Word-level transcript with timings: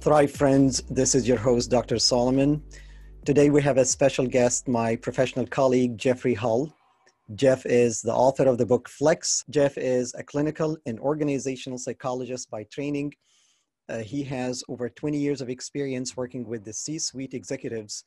Thrive 0.00 0.32
friends, 0.32 0.80
this 0.88 1.14
is 1.14 1.28
your 1.28 1.36
host, 1.36 1.70
Dr. 1.70 1.98
Solomon. 1.98 2.62
Today 3.26 3.50
we 3.50 3.60
have 3.60 3.76
a 3.76 3.84
special 3.84 4.26
guest, 4.26 4.66
my 4.66 4.96
professional 4.96 5.46
colleague, 5.46 5.98
Jeffrey 5.98 6.32
Hull. 6.32 6.74
Jeff 7.34 7.66
is 7.66 8.00
the 8.00 8.14
author 8.14 8.48
of 8.48 8.56
the 8.56 8.64
book 8.64 8.88
Flex. 8.88 9.44
Jeff 9.50 9.76
is 9.76 10.14
a 10.14 10.22
clinical 10.22 10.78
and 10.86 10.98
organizational 11.00 11.76
psychologist 11.76 12.50
by 12.50 12.64
training. 12.64 13.12
Uh, 13.90 13.98
he 13.98 14.22
has 14.22 14.64
over 14.70 14.88
20 14.88 15.18
years 15.18 15.42
of 15.42 15.50
experience 15.50 16.16
working 16.16 16.46
with 16.46 16.64
the 16.64 16.72
C 16.72 16.98
suite 16.98 17.34
executives 17.34 18.04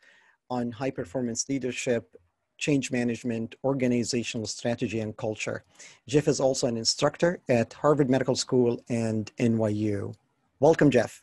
on 0.49 0.71
high 0.71 0.91
performance 0.91 1.47
leadership, 1.47 2.15
change 2.57 2.91
management, 2.91 3.53
organizational 3.63 4.47
strategy, 4.47 4.99
and 5.01 5.15
culture. 5.15 5.63
Jeff 6.07 6.27
is 6.27 6.39
also 6.39 6.65
an 6.65 6.75
instructor 6.75 7.39
at 7.49 7.71
Harvard 7.71 8.09
Medical 8.09 8.35
School 8.35 8.83
and 8.89 9.31
NYU. 9.37 10.15
Welcome, 10.59 10.89
Jeff. 10.89 11.21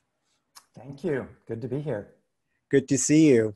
Thank 0.82 1.04
you. 1.04 1.28
Good 1.46 1.60
to 1.60 1.68
be 1.68 1.80
here. 1.80 2.08
Good 2.70 2.88
to 2.88 2.96
see 2.96 3.28
you. 3.28 3.54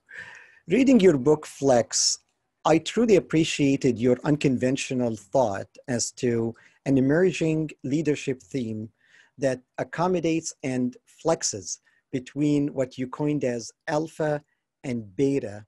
Reading 0.68 1.00
your 1.00 1.16
book, 1.16 1.46
Flex, 1.46 2.18
I 2.66 2.76
truly 2.76 3.16
appreciated 3.16 3.98
your 3.98 4.18
unconventional 4.24 5.16
thought 5.16 5.68
as 5.88 6.10
to 6.22 6.54
an 6.84 6.98
emerging 6.98 7.70
leadership 7.82 8.42
theme 8.42 8.90
that 9.38 9.62
accommodates 9.78 10.52
and 10.62 10.98
flexes 11.24 11.78
between 12.12 12.68
what 12.74 12.98
you 12.98 13.06
coined 13.06 13.42
as 13.42 13.72
alpha 13.88 14.42
and 14.82 15.16
beta 15.16 15.64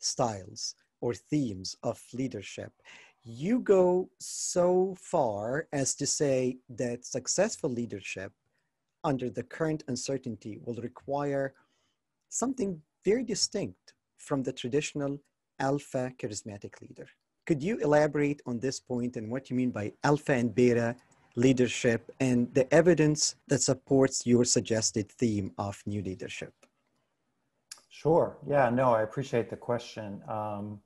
styles 0.00 0.74
or 1.00 1.14
themes 1.14 1.76
of 1.84 2.02
leadership. 2.14 2.72
You 3.22 3.60
go 3.60 4.10
so 4.18 4.96
far 4.98 5.68
as 5.72 5.94
to 5.96 6.06
say 6.06 6.58
that 6.68 7.04
successful 7.04 7.70
leadership 7.70 8.32
under 9.06 9.30
the 9.30 9.44
current 9.44 9.84
uncertainty 9.88 10.58
will 10.64 10.80
require 10.82 11.54
something 12.28 12.82
very 13.04 13.22
distinct 13.22 13.94
from 14.18 14.42
the 14.42 14.52
traditional 14.52 15.18
alpha 15.60 16.12
charismatic 16.18 16.74
leader. 16.82 17.08
Could 17.46 17.62
you 17.62 17.78
elaborate 17.78 18.42
on 18.44 18.58
this 18.58 18.80
point 18.80 19.16
and 19.16 19.30
what 19.30 19.48
you 19.48 19.56
mean 19.56 19.70
by 19.70 19.92
alpha 20.02 20.32
and 20.32 20.52
beta 20.52 20.96
leadership 21.36 22.10
and 22.18 22.52
the 22.52 22.66
evidence 22.74 23.36
that 23.46 23.62
supports 23.62 24.26
your 24.26 24.44
suggested 24.44 25.08
theme 25.12 25.52
of 25.56 25.80
new 25.86 26.02
leadership? 26.02 26.52
Sure. 27.88 28.36
Yeah, 28.46 28.68
no, 28.70 28.92
I 28.92 29.02
appreciate 29.02 29.48
the 29.48 29.56
question. 29.56 30.20
Um, 30.28 30.80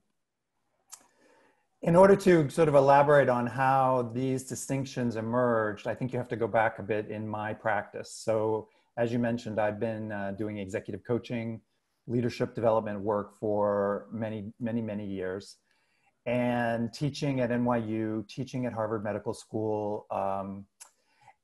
in 1.83 1.97
order 1.97 2.14
to 2.14 2.48
sort 2.50 2.69
of 2.69 2.75
elaborate 2.75 3.28
on 3.28 3.47
how 3.47 4.11
these 4.14 4.45
distinctions 4.45 5.17
emerged, 5.17 5.87
I 5.87 5.95
think 5.95 6.12
you 6.12 6.19
have 6.19 6.28
to 6.28 6.37
go 6.37 6.47
back 6.47 6.78
a 6.78 6.83
bit 6.83 7.09
in 7.09 7.27
my 7.27 7.55
practice. 7.55 8.12
So, 8.12 8.69
as 8.98 9.12
you 9.12 9.19
mentioned, 9.19 9.59
I've 9.59 9.81
been 9.81 10.12
uh, 10.12 10.33
doing 10.37 10.59
executive 10.59 11.03
coaching, 11.05 11.61
leadership 12.06 12.55
development 12.55 13.00
work 13.00 13.34
for 13.39 14.09
many, 14.12 14.53
many, 14.61 14.83
many 14.83 15.06
years, 15.06 15.56
and 16.27 16.92
teaching 16.92 17.41
at 17.41 17.50
NYU, 17.50 18.28
teaching 18.28 18.67
at 18.67 18.75
Harvard 18.75 19.03
Medical 19.03 19.33
School. 19.33 20.06
Um, 20.11 20.67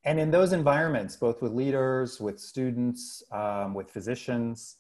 and 0.05 0.21
in 0.21 0.31
those 0.31 0.53
environments, 0.53 1.17
both 1.17 1.41
with 1.41 1.53
leaders, 1.53 2.21
with 2.21 2.39
students, 2.39 3.23
um, 3.33 3.73
with 3.73 3.91
physicians, 3.91 4.77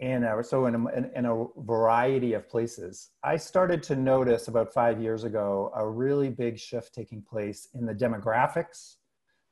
in 0.00 0.24
a, 0.24 0.44
so 0.44 0.66
in 0.66 0.74
a, 0.74 0.88
in, 0.96 1.10
in 1.16 1.26
a 1.26 1.44
variety 1.58 2.34
of 2.34 2.48
places. 2.48 3.10
I 3.22 3.36
started 3.36 3.82
to 3.84 3.96
notice 3.96 4.48
about 4.48 4.72
five 4.72 5.00
years 5.00 5.24
ago 5.24 5.72
a 5.74 5.88
really 5.88 6.28
big 6.28 6.58
shift 6.58 6.94
taking 6.94 7.22
place 7.22 7.68
in 7.74 7.86
the 7.86 7.94
demographics, 7.94 8.96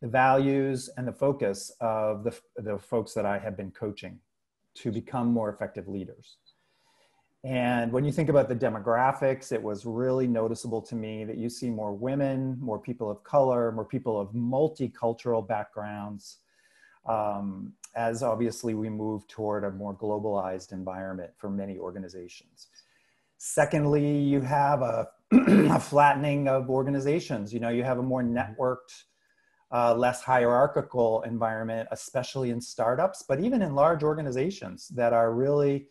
the 0.02 0.08
values, 0.08 0.90
and 0.96 1.08
the 1.08 1.12
focus 1.12 1.72
of 1.80 2.24
the, 2.24 2.38
the 2.56 2.78
folks 2.78 3.14
that 3.14 3.24
I 3.24 3.38
have 3.38 3.56
been 3.56 3.70
coaching 3.70 4.18
to 4.74 4.92
become 4.92 5.28
more 5.28 5.50
effective 5.50 5.88
leaders. 5.88 6.36
And 7.44 7.92
when 7.92 8.04
you 8.04 8.12
think 8.12 8.30
about 8.30 8.48
the 8.48 8.56
demographics, 8.56 9.52
it 9.52 9.62
was 9.62 9.84
really 9.84 10.26
noticeable 10.26 10.80
to 10.82 10.94
me 10.94 11.24
that 11.24 11.36
you 11.36 11.50
see 11.50 11.68
more 11.68 11.92
women, 11.92 12.56
more 12.58 12.78
people 12.78 13.10
of 13.10 13.22
color, 13.22 13.70
more 13.70 13.84
people 13.84 14.18
of 14.18 14.30
multicultural 14.30 15.46
backgrounds, 15.46 16.38
um, 17.06 17.72
as 17.94 18.22
obviously 18.22 18.74
we 18.74 18.88
move 18.88 19.26
toward 19.28 19.64
a 19.64 19.70
more 19.70 19.94
globalized 19.94 20.72
environment 20.72 21.30
for 21.36 21.50
many 21.50 21.78
organizations. 21.78 22.68
Secondly, 23.38 24.18
you 24.18 24.40
have 24.40 24.82
a, 24.82 25.08
a 25.32 25.78
flattening 25.78 26.48
of 26.48 26.70
organizations. 26.70 27.52
You 27.52 27.60
know, 27.60 27.68
you 27.68 27.84
have 27.84 27.98
a 27.98 28.02
more 28.02 28.22
networked, 28.22 29.04
uh, 29.70 29.94
less 29.94 30.22
hierarchical 30.22 31.22
environment, 31.22 31.88
especially 31.92 32.50
in 32.50 32.60
startups, 32.60 33.24
but 33.26 33.40
even 33.40 33.62
in 33.62 33.74
large 33.74 34.02
organizations 34.02 34.88
that 34.88 35.12
are 35.12 35.32
really 35.32 35.86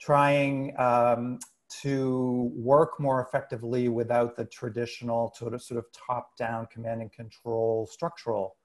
trying 0.00 0.74
um, 0.78 1.38
to 1.82 2.52
work 2.54 3.00
more 3.00 3.22
effectively 3.22 3.88
without 3.88 4.36
the 4.36 4.44
traditional 4.44 5.32
sort 5.36 5.54
of, 5.54 5.62
sort 5.62 5.78
of 5.78 5.86
top-down 5.92 6.66
command 6.72 7.00
and 7.00 7.12
control 7.12 7.86
structural 7.90 8.56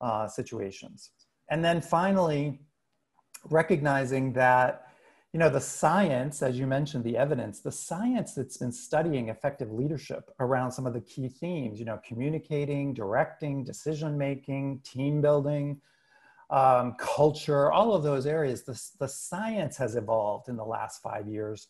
uh, 0.00 0.26
situations. 0.28 1.10
And 1.50 1.64
then 1.64 1.80
finally, 1.80 2.60
recognizing 3.50 4.32
that, 4.32 4.86
you 5.32 5.40
know, 5.40 5.48
the 5.48 5.60
science, 5.60 6.42
as 6.42 6.58
you 6.58 6.66
mentioned, 6.66 7.04
the 7.04 7.16
evidence, 7.16 7.60
the 7.60 7.72
science 7.72 8.34
that's 8.34 8.56
been 8.56 8.72
studying 8.72 9.28
effective 9.28 9.70
leadership 9.70 10.30
around 10.40 10.72
some 10.72 10.86
of 10.86 10.94
the 10.94 11.00
key 11.00 11.28
themes, 11.28 11.78
you 11.78 11.84
know, 11.84 12.00
communicating, 12.06 12.94
directing, 12.94 13.64
decision 13.64 14.16
making, 14.16 14.80
team 14.84 15.20
building, 15.20 15.80
um, 16.50 16.94
culture, 16.98 17.72
all 17.72 17.94
of 17.94 18.02
those 18.02 18.26
areas, 18.26 18.62
the, 18.62 18.80
the 19.00 19.08
science 19.08 19.76
has 19.76 19.96
evolved 19.96 20.48
in 20.48 20.56
the 20.56 20.64
last 20.64 21.02
five 21.02 21.26
years 21.26 21.68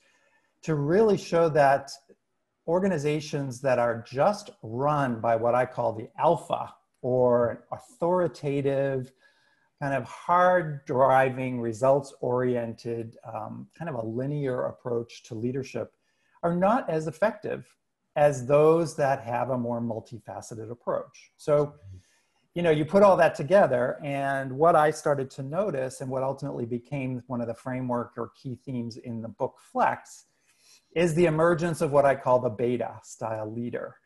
to 0.63 0.75
really 0.75 1.17
show 1.17 1.49
that 1.49 1.91
organizations 2.67 3.61
that 3.61 3.79
are 3.79 4.05
just 4.07 4.51
run 4.63 5.21
by 5.21 5.37
what 5.37 5.55
I 5.55 5.67
call 5.67 5.93
the 5.93 6.09
alpha 6.19 6.75
or 7.05 7.67
authoritative, 7.71 9.13
kind 9.79 9.95
of 9.95 10.05
hard 10.05 10.83
driving, 10.87 11.61
results 11.61 12.15
oriented, 12.23 13.19
um, 13.31 13.69
kind 13.79 13.91
of 13.91 13.97
a 13.97 14.07
linear 14.07 14.63
approach 14.69 15.23
to 15.25 15.35
leadership 15.35 15.93
are 16.43 16.57
not 16.57 16.89
as 16.89 17.07
effective 17.07 17.67
as 18.17 18.47
those 18.47 18.97
that 18.97 19.23
have 19.23 19.51
a 19.51 19.59
more 19.59 19.83
multifaceted 19.83 20.71
approach. 20.71 21.31
So, 21.37 21.75
you 22.55 22.63
know, 22.63 22.71
you 22.71 22.87
put 22.87 23.03
all 23.03 23.19
that 23.19 23.35
together, 23.35 23.99
and 24.03 24.51
what 24.51 24.75
I 24.75 24.91
started 24.91 25.31
to 25.33 25.43
notice, 25.43 26.01
and 26.01 26.09
what 26.09 26.23
ultimately 26.23 26.65
became 26.65 27.23
one 27.27 27.43
of 27.43 27.49
the 27.49 27.55
framework 27.55 28.13
or 28.17 28.31
key 28.41 28.57
themes 28.65 28.97
in 28.97 29.21
the 29.21 29.29
book 29.29 29.57
Flex, 29.73 30.25
is 30.97 31.15
the 31.15 31.27
emergence 31.27 31.83
of 31.83 31.91
what 31.91 32.07
I 32.07 32.15
call 32.15 32.39
the 32.39 32.49
beta 32.49 32.99
style 33.03 33.53
leader. 33.53 33.97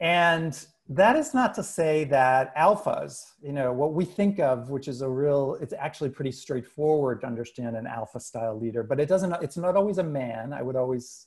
And 0.00 0.52
that 0.88 1.16
is 1.16 1.34
not 1.34 1.52
to 1.54 1.62
say 1.62 2.04
that 2.04 2.54
alphas, 2.56 3.32
you 3.42 3.52
know, 3.52 3.72
what 3.72 3.92
we 3.92 4.04
think 4.04 4.38
of, 4.38 4.70
which 4.70 4.86
is 4.86 5.02
a 5.02 5.08
real, 5.08 5.58
it's 5.60 5.74
actually 5.76 6.10
pretty 6.10 6.30
straightforward 6.30 7.20
to 7.22 7.26
understand 7.26 7.76
an 7.76 7.86
alpha 7.86 8.20
style 8.20 8.58
leader, 8.58 8.84
but 8.84 9.00
it 9.00 9.08
doesn't, 9.08 9.32
it's 9.42 9.56
not 9.56 9.76
always 9.76 9.98
a 9.98 10.04
man. 10.04 10.52
I 10.52 10.62
would 10.62 10.76
always 10.76 11.26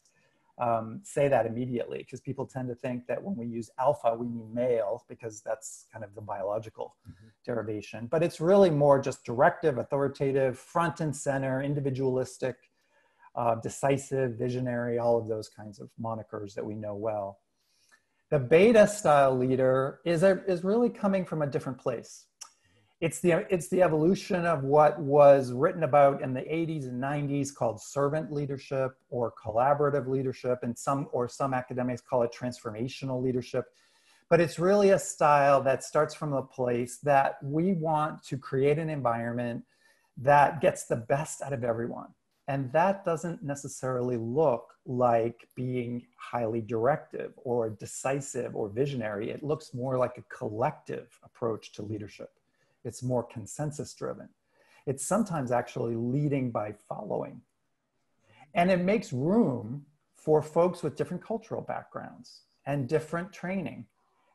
um, 0.59 1.01
say 1.03 1.27
that 1.27 1.45
immediately 1.45 1.99
because 1.99 2.21
people 2.21 2.45
tend 2.45 2.69
to 2.69 2.75
think 2.75 3.05
that 3.07 3.21
when 3.21 3.35
we 3.35 3.47
use 3.47 3.69
alpha, 3.79 4.13
we 4.13 4.27
mean 4.27 4.53
male 4.53 5.03
because 5.09 5.41
that's 5.41 5.87
kind 5.91 6.05
of 6.05 6.15
the 6.15 6.21
biological 6.21 6.95
mm-hmm. 7.09 7.27
derivation. 7.45 8.07
But 8.07 8.23
it's 8.23 8.39
really 8.39 8.69
more 8.69 9.01
just 9.01 9.25
directive, 9.25 9.77
authoritative, 9.77 10.57
front 10.57 11.01
and 11.01 11.13
center, 11.13 11.61
individualistic, 11.61 12.55
uh, 13.35 13.55
decisive, 13.55 14.33
visionary, 14.37 14.99
all 14.99 15.17
of 15.17 15.27
those 15.27 15.49
kinds 15.49 15.79
of 15.79 15.89
monikers 16.01 16.53
that 16.55 16.65
we 16.65 16.75
know 16.75 16.95
well. 16.95 17.39
The 18.29 18.37
beta 18.39 18.85
style 18.85 19.35
leader 19.35 20.01
is, 20.05 20.21
a, 20.21 20.43
is 20.45 20.63
really 20.63 20.91
coming 20.91 21.25
from 21.25 21.41
a 21.41 21.47
different 21.47 21.79
place. 21.79 22.25
It's 23.01 23.21
the, 23.21 23.47
it's 23.51 23.69
the 23.69 23.81
evolution 23.81 24.45
of 24.45 24.63
what 24.63 24.99
was 24.99 25.51
written 25.51 25.83
about 25.83 26.21
in 26.21 26.35
the 26.35 26.41
80s 26.41 26.83
and 26.83 27.01
90s 27.01 27.55
called 27.55 27.81
servant 27.81 28.31
leadership 28.31 28.91
or 29.09 29.33
collaborative 29.43 30.07
leadership, 30.07 30.59
and 30.61 30.77
some, 30.77 31.07
or 31.11 31.27
some 31.27 31.55
academics 31.55 32.01
call 32.01 32.21
it 32.21 32.31
transformational 32.37 33.23
leadership. 33.23 33.65
But 34.29 34.39
it's 34.39 34.59
really 34.59 34.91
a 34.91 34.99
style 34.99 35.63
that 35.63 35.83
starts 35.83 36.13
from 36.13 36.33
a 36.33 36.43
place 36.43 36.99
that 36.99 37.37
we 37.41 37.73
want 37.73 38.23
to 38.25 38.37
create 38.37 38.77
an 38.77 38.91
environment 38.91 39.63
that 40.17 40.61
gets 40.61 40.85
the 40.85 40.97
best 40.97 41.41
out 41.41 41.53
of 41.53 41.63
everyone 41.63 42.09
and 42.50 42.72
that 42.72 43.06
doesn't 43.06 43.44
necessarily 43.44 44.18
look 44.18 44.74
like 44.88 45.48
being 45.56 46.07
highly 46.18 46.62
directive 46.62 47.31
or 47.38 47.69
decisive 47.69 48.56
or 48.56 48.69
visionary. 48.69 49.30
It 49.30 49.44
looks 49.44 49.75
more 49.75 50.00
like 50.00 50.18
a 50.18 50.36
collective 50.36 51.19
approach 51.24 51.74
to 51.74 51.84
leadership. 51.84 52.31
It's 52.84 53.04
more 53.04 53.22
consensus 53.22 53.94
driven. 53.94 54.30
It's 54.88 55.06
sometimes 55.06 55.51
actually 55.51 55.96
leading 55.96 56.50
by 56.50 56.72
following. 56.72 57.40
And 58.56 58.72
it 58.72 58.81
makes 58.81 59.13
room 59.13 59.86
for 60.16 60.42
folks 60.42 60.81
with 60.81 60.96
different 60.96 61.24
cultural 61.24 61.62
backgrounds 61.62 62.46
and 62.66 62.90
different 62.90 63.31
training 63.31 63.86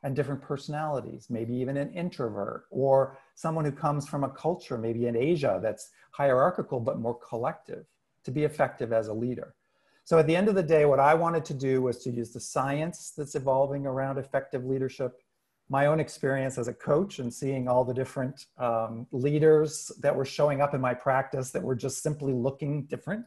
and 0.03 0.15
different 0.15 0.41
personalities, 0.41 1.27
maybe 1.29 1.53
even 1.53 1.75
an 1.75 1.91
introvert 1.91 2.67
or 2.69 3.17
someone 3.33 3.65
who 3.65 3.73
comes 3.73 4.07
from 4.07 4.23
a 4.23 4.29
culture, 4.29 4.77
maybe 4.77 5.07
in 5.07 5.17
Asia, 5.17 5.59
that's 5.61 5.89
hierarchical 6.11 6.79
but 6.79 6.97
more 6.97 7.19
collective 7.19 7.85
to 8.25 8.31
be 8.31 8.43
effective 8.43 8.91
as 8.91 9.07
a 9.07 9.13
leader. 9.13 9.55
So 10.03 10.19
at 10.19 10.27
the 10.27 10.35
end 10.35 10.47
of 10.49 10.55
the 10.55 10.63
day, 10.63 10.85
what 10.85 10.99
I 10.99 11.15
wanted 11.15 11.45
to 11.45 11.53
do 11.53 11.81
was 11.81 11.97
to 12.03 12.11
use 12.11 12.31
the 12.31 12.39
science 12.39 13.11
that's 13.17 13.33
evolving 13.33 13.87
around 13.87 14.19
effective 14.19 14.63
leadership, 14.63 15.19
my 15.67 15.87
own 15.87 15.99
experience 15.99 16.59
as 16.59 16.67
a 16.67 16.73
coach 16.73 17.17
and 17.17 17.33
seeing 17.33 17.67
all 17.67 17.83
the 17.83 17.93
different 17.93 18.45
um, 18.59 19.07
leaders 19.11 19.91
that 20.01 20.15
were 20.15 20.25
showing 20.25 20.61
up 20.61 20.75
in 20.75 20.81
my 20.81 20.93
practice 20.93 21.49
that 21.51 21.63
were 21.63 21.75
just 21.75 22.03
simply 22.03 22.33
looking 22.33 22.83
different. 22.83 23.25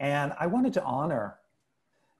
And 0.00 0.34
I 0.38 0.46
wanted 0.48 0.74
to 0.74 0.84
honor 0.84 1.38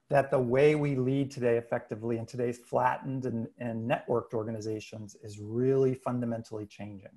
that 0.09 0.31
the 0.31 0.39
way 0.39 0.75
we 0.75 0.95
lead 0.95 1.29
today 1.29 1.57
effectively 1.57 2.17
in 2.17 2.25
today's 2.25 2.57
flattened 2.57 3.25
and, 3.25 3.47
and 3.59 3.89
networked 3.89 4.33
organizations 4.33 5.15
is 5.23 5.39
really 5.39 5.93
fundamentally 5.93 6.65
changing. 6.65 7.11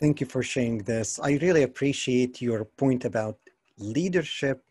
Thank 0.00 0.20
you 0.20 0.26
for 0.26 0.42
sharing 0.42 0.78
this. 0.78 1.20
I 1.20 1.32
really 1.42 1.62
appreciate 1.62 2.40
your 2.40 2.64
point 2.64 3.04
about 3.04 3.38
leadership 3.76 4.64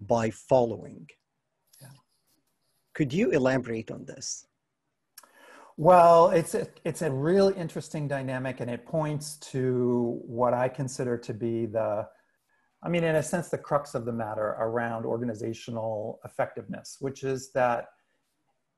by 0.00 0.30
following. 0.30 1.08
Yeah. 1.80 1.88
Could 2.94 3.12
you 3.12 3.30
elaborate 3.30 3.90
on 3.90 4.06
this? 4.06 4.46
Well, 5.76 6.30
it's 6.30 6.54
a, 6.54 6.66
it's 6.84 7.02
a 7.02 7.10
really 7.10 7.54
interesting 7.54 8.08
dynamic 8.08 8.60
and 8.60 8.70
it 8.70 8.86
points 8.86 9.36
to 9.52 10.20
what 10.24 10.54
I 10.54 10.68
consider 10.68 11.18
to 11.18 11.34
be 11.34 11.66
the, 11.66 12.08
I 12.82 12.88
mean, 12.88 13.04
in 13.04 13.16
a 13.16 13.22
sense, 13.22 13.48
the 13.48 13.58
crux 13.58 13.94
of 13.94 14.06
the 14.06 14.12
matter 14.12 14.56
around 14.58 15.04
organizational 15.04 16.20
effectiveness, 16.24 16.96
which 17.00 17.24
is 17.24 17.52
that 17.52 17.88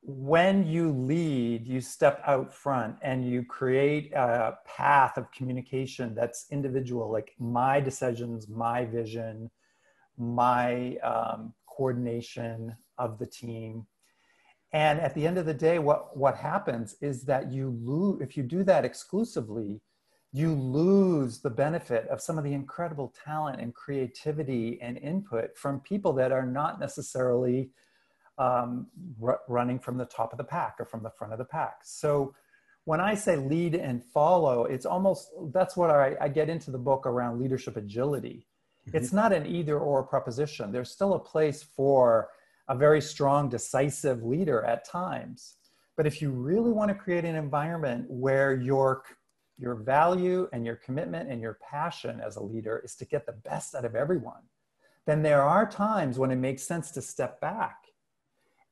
when 0.06 0.66
you 0.66 0.90
lead, 0.92 1.66
you 1.66 1.80
step 1.80 2.22
out 2.26 2.52
front 2.52 2.96
and 3.00 3.26
you 3.26 3.42
create 3.42 4.12
a 4.12 4.58
path 4.66 5.16
of 5.16 5.32
communication 5.32 6.14
that's 6.14 6.46
individual, 6.50 7.10
like 7.10 7.32
my 7.38 7.80
decisions, 7.80 8.46
my 8.46 8.84
vision, 8.84 9.50
my 10.18 10.96
um, 10.98 11.54
coordination 11.66 12.76
of 12.98 13.18
the 13.18 13.26
team. 13.26 13.86
And 14.74 15.00
at 15.00 15.14
the 15.14 15.26
end 15.26 15.38
of 15.38 15.46
the 15.46 15.54
day, 15.54 15.78
what, 15.78 16.14
what 16.14 16.36
happens 16.36 16.96
is 17.00 17.22
that 17.24 17.50
you 17.50 17.70
lose, 17.82 18.20
if 18.20 18.36
you 18.36 18.42
do 18.42 18.62
that 18.64 18.84
exclusively, 18.84 19.80
you 20.32 20.52
lose 20.52 21.40
the 21.40 21.48
benefit 21.48 22.08
of 22.08 22.20
some 22.20 22.36
of 22.36 22.44
the 22.44 22.52
incredible 22.52 23.14
talent 23.24 23.58
and 23.58 23.74
creativity 23.74 24.78
and 24.82 24.98
input 24.98 25.56
from 25.56 25.80
people 25.80 26.12
that 26.12 26.32
are 26.32 26.44
not 26.44 26.78
necessarily 26.78 27.70
um, 28.38 28.88
r- 29.22 29.40
running 29.48 29.78
from 29.78 29.96
the 29.96 30.06
top 30.06 30.32
of 30.32 30.38
the 30.38 30.44
pack 30.44 30.76
or 30.78 30.84
from 30.84 31.02
the 31.02 31.10
front 31.10 31.32
of 31.32 31.38
the 31.38 31.44
pack. 31.44 31.80
So 31.84 32.34
when 32.84 33.00
I 33.00 33.14
say 33.14 33.36
lead 33.36 33.74
and 33.74 34.04
follow, 34.04 34.64
it's 34.64 34.86
almost 34.86 35.30
that's 35.52 35.76
what 35.76 35.90
I, 35.90 36.16
I 36.20 36.28
get 36.28 36.48
into 36.48 36.70
the 36.70 36.78
book 36.78 37.06
around 37.06 37.40
leadership 37.40 37.76
agility 37.76 38.46
Mm-hmm. 38.86 38.96
It's 38.96 39.12
not 39.12 39.32
an 39.32 39.46
either 39.46 39.78
or 39.78 40.02
proposition. 40.02 40.72
There's 40.72 40.90
still 40.90 41.14
a 41.14 41.18
place 41.18 41.62
for 41.62 42.28
a 42.68 42.76
very 42.76 43.00
strong, 43.00 43.48
decisive 43.48 44.22
leader 44.22 44.62
at 44.64 44.86
times. 44.86 45.54
But 45.96 46.06
if 46.06 46.20
you 46.20 46.30
really 46.30 46.72
want 46.72 46.88
to 46.88 46.94
create 46.94 47.24
an 47.24 47.36
environment 47.36 48.06
where 48.08 48.54
your, 48.54 49.04
your 49.58 49.74
value 49.74 50.48
and 50.52 50.66
your 50.66 50.76
commitment 50.76 51.30
and 51.30 51.40
your 51.40 51.58
passion 51.70 52.20
as 52.20 52.36
a 52.36 52.42
leader 52.42 52.80
is 52.84 52.96
to 52.96 53.04
get 53.04 53.26
the 53.26 53.32
best 53.32 53.74
out 53.74 53.84
of 53.84 53.94
everyone, 53.94 54.42
then 55.06 55.22
there 55.22 55.42
are 55.42 55.68
times 55.68 56.18
when 56.18 56.30
it 56.30 56.36
makes 56.36 56.62
sense 56.62 56.90
to 56.92 57.02
step 57.02 57.40
back 57.40 57.76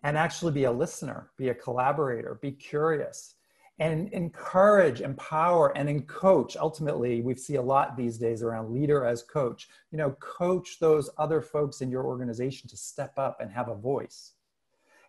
and 0.02 0.16
actually 0.16 0.52
be 0.52 0.64
a 0.64 0.72
listener, 0.72 1.30
be 1.36 1.48
a 1.48 1.54
collaborator, 1.54 2.38
be 2.40 2.52
curious, 2.52 3.34
and 3.78 4.08
encourage, 4.12 5.00
empower, 5.00 5.76
and 5.76 5.88
then 5.88 6.02
coach. 6.02 6.56
Ultimately, 6.56 7.20
we 7.20 7.34
see 7.34 7.56
a 7.56 7.62
lot 7.62 7.96
these 7.96 8.18
days 8.18 8.42
around 8.42 8.72
leader 8.72 9.04
as 9.04 9.22
coach. 9.22 9.68
You 9.90 9.98
know, 9.98 10.10
coach 10.20 10.78
those 10.78 11.10
other 11.18 11.40
folks 11.40 11.80
in 11.80 11.90
your 11.90 12.04
organization 12.04 12.68
to 12.68 12.76
step 12.76 13.18
up 13.18 13.38
and 13.40 13.50
have 13.50 13.68
a 13.68 13.74
voice. 13.74 14.32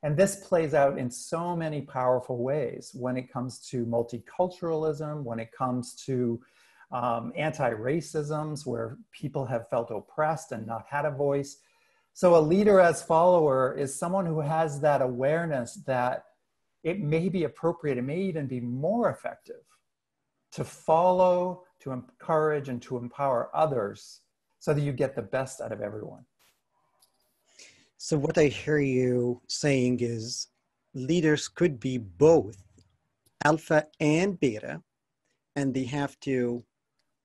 And 0.01 0.17
this 0.17 0.35
plays 0.35 0.73
out 0.73 0.97
in 0.97 1.09
so 1.09 1.55
many 1.55 1.81
powerful 1.81 2.43
ways 2.43 2.91
when 2.93 3.15
it 3.15 3.31
comes 3.31 3.59
to 3.69 3.85
multiculturalism, 3.85 5.23
when 5.23 5.39
it 5.39 5.51
comes 5.51 5.93
to 6.05 6.41
um, 6.91 7.31
anti 7.35 7.71
racisms, 7.71 8.65
where 8.65 8.97
people 9.11 9.45
have 9.45 9.69
felt 9.69 9.91
oppressed 9.91 10.51
and 10.51 10.67
not 10.67 10.85
had 10.89 11.05
a 11.05 11.11
voice. 11.11 11.57
So, 12.13 12.35
a 12.35 12.39
leader 12.39 12.79
as 12.79 13.01
follower 13.01 13.75
is 13.75 13.95
someone 13.95 14.25
who 14.25 14.39
has 14.39 14.79
that 14.81 15.01
awareness 15.01 15.75
that 15.87 16.25
it 16.83 16.99
may 16.99 17.27
be 17.27 17.45
appropriate, 17.45 17.97
it 17.97 18.03
may 18.03 18.21
even 18.21 18.45
be 18.45 18.59
more 18.59 19.09
effective 19.09 19.63
to 20.51 20.63
follow, 20.63 21.63
to 21.79 21.91
encourage, 21.91 22.69
and 22.69 22.81
to 22.83 22.97
empower 22.97 23.49
others 23.55 24.21
so 24.59 24.73
that 24.73 24.81
you 24.81 24.91
get 24.91 25.15
the 25.15 25.21
best 25.21 25.59
out 25.59 25.71
of 25.71 25.81
everyone. 25.81 26.23
So, 27.97 28.17
what 28.17 28.37
I 28.37 28.45
hear 28.45 28.77
you 28.77 29.41
saying 29.47 29.99
is 30.01 30.49
leaders 30.93 31.47
could 31.47 31.79
be 31.79 31.97
both 31.97 32.61
alpha 33.43 33.87
and 33.99 34.39
beta, 34.39 34.83
and 35.55 35.73
they 35.73 35.85
have 35.85 36.19
to 36.19 36.63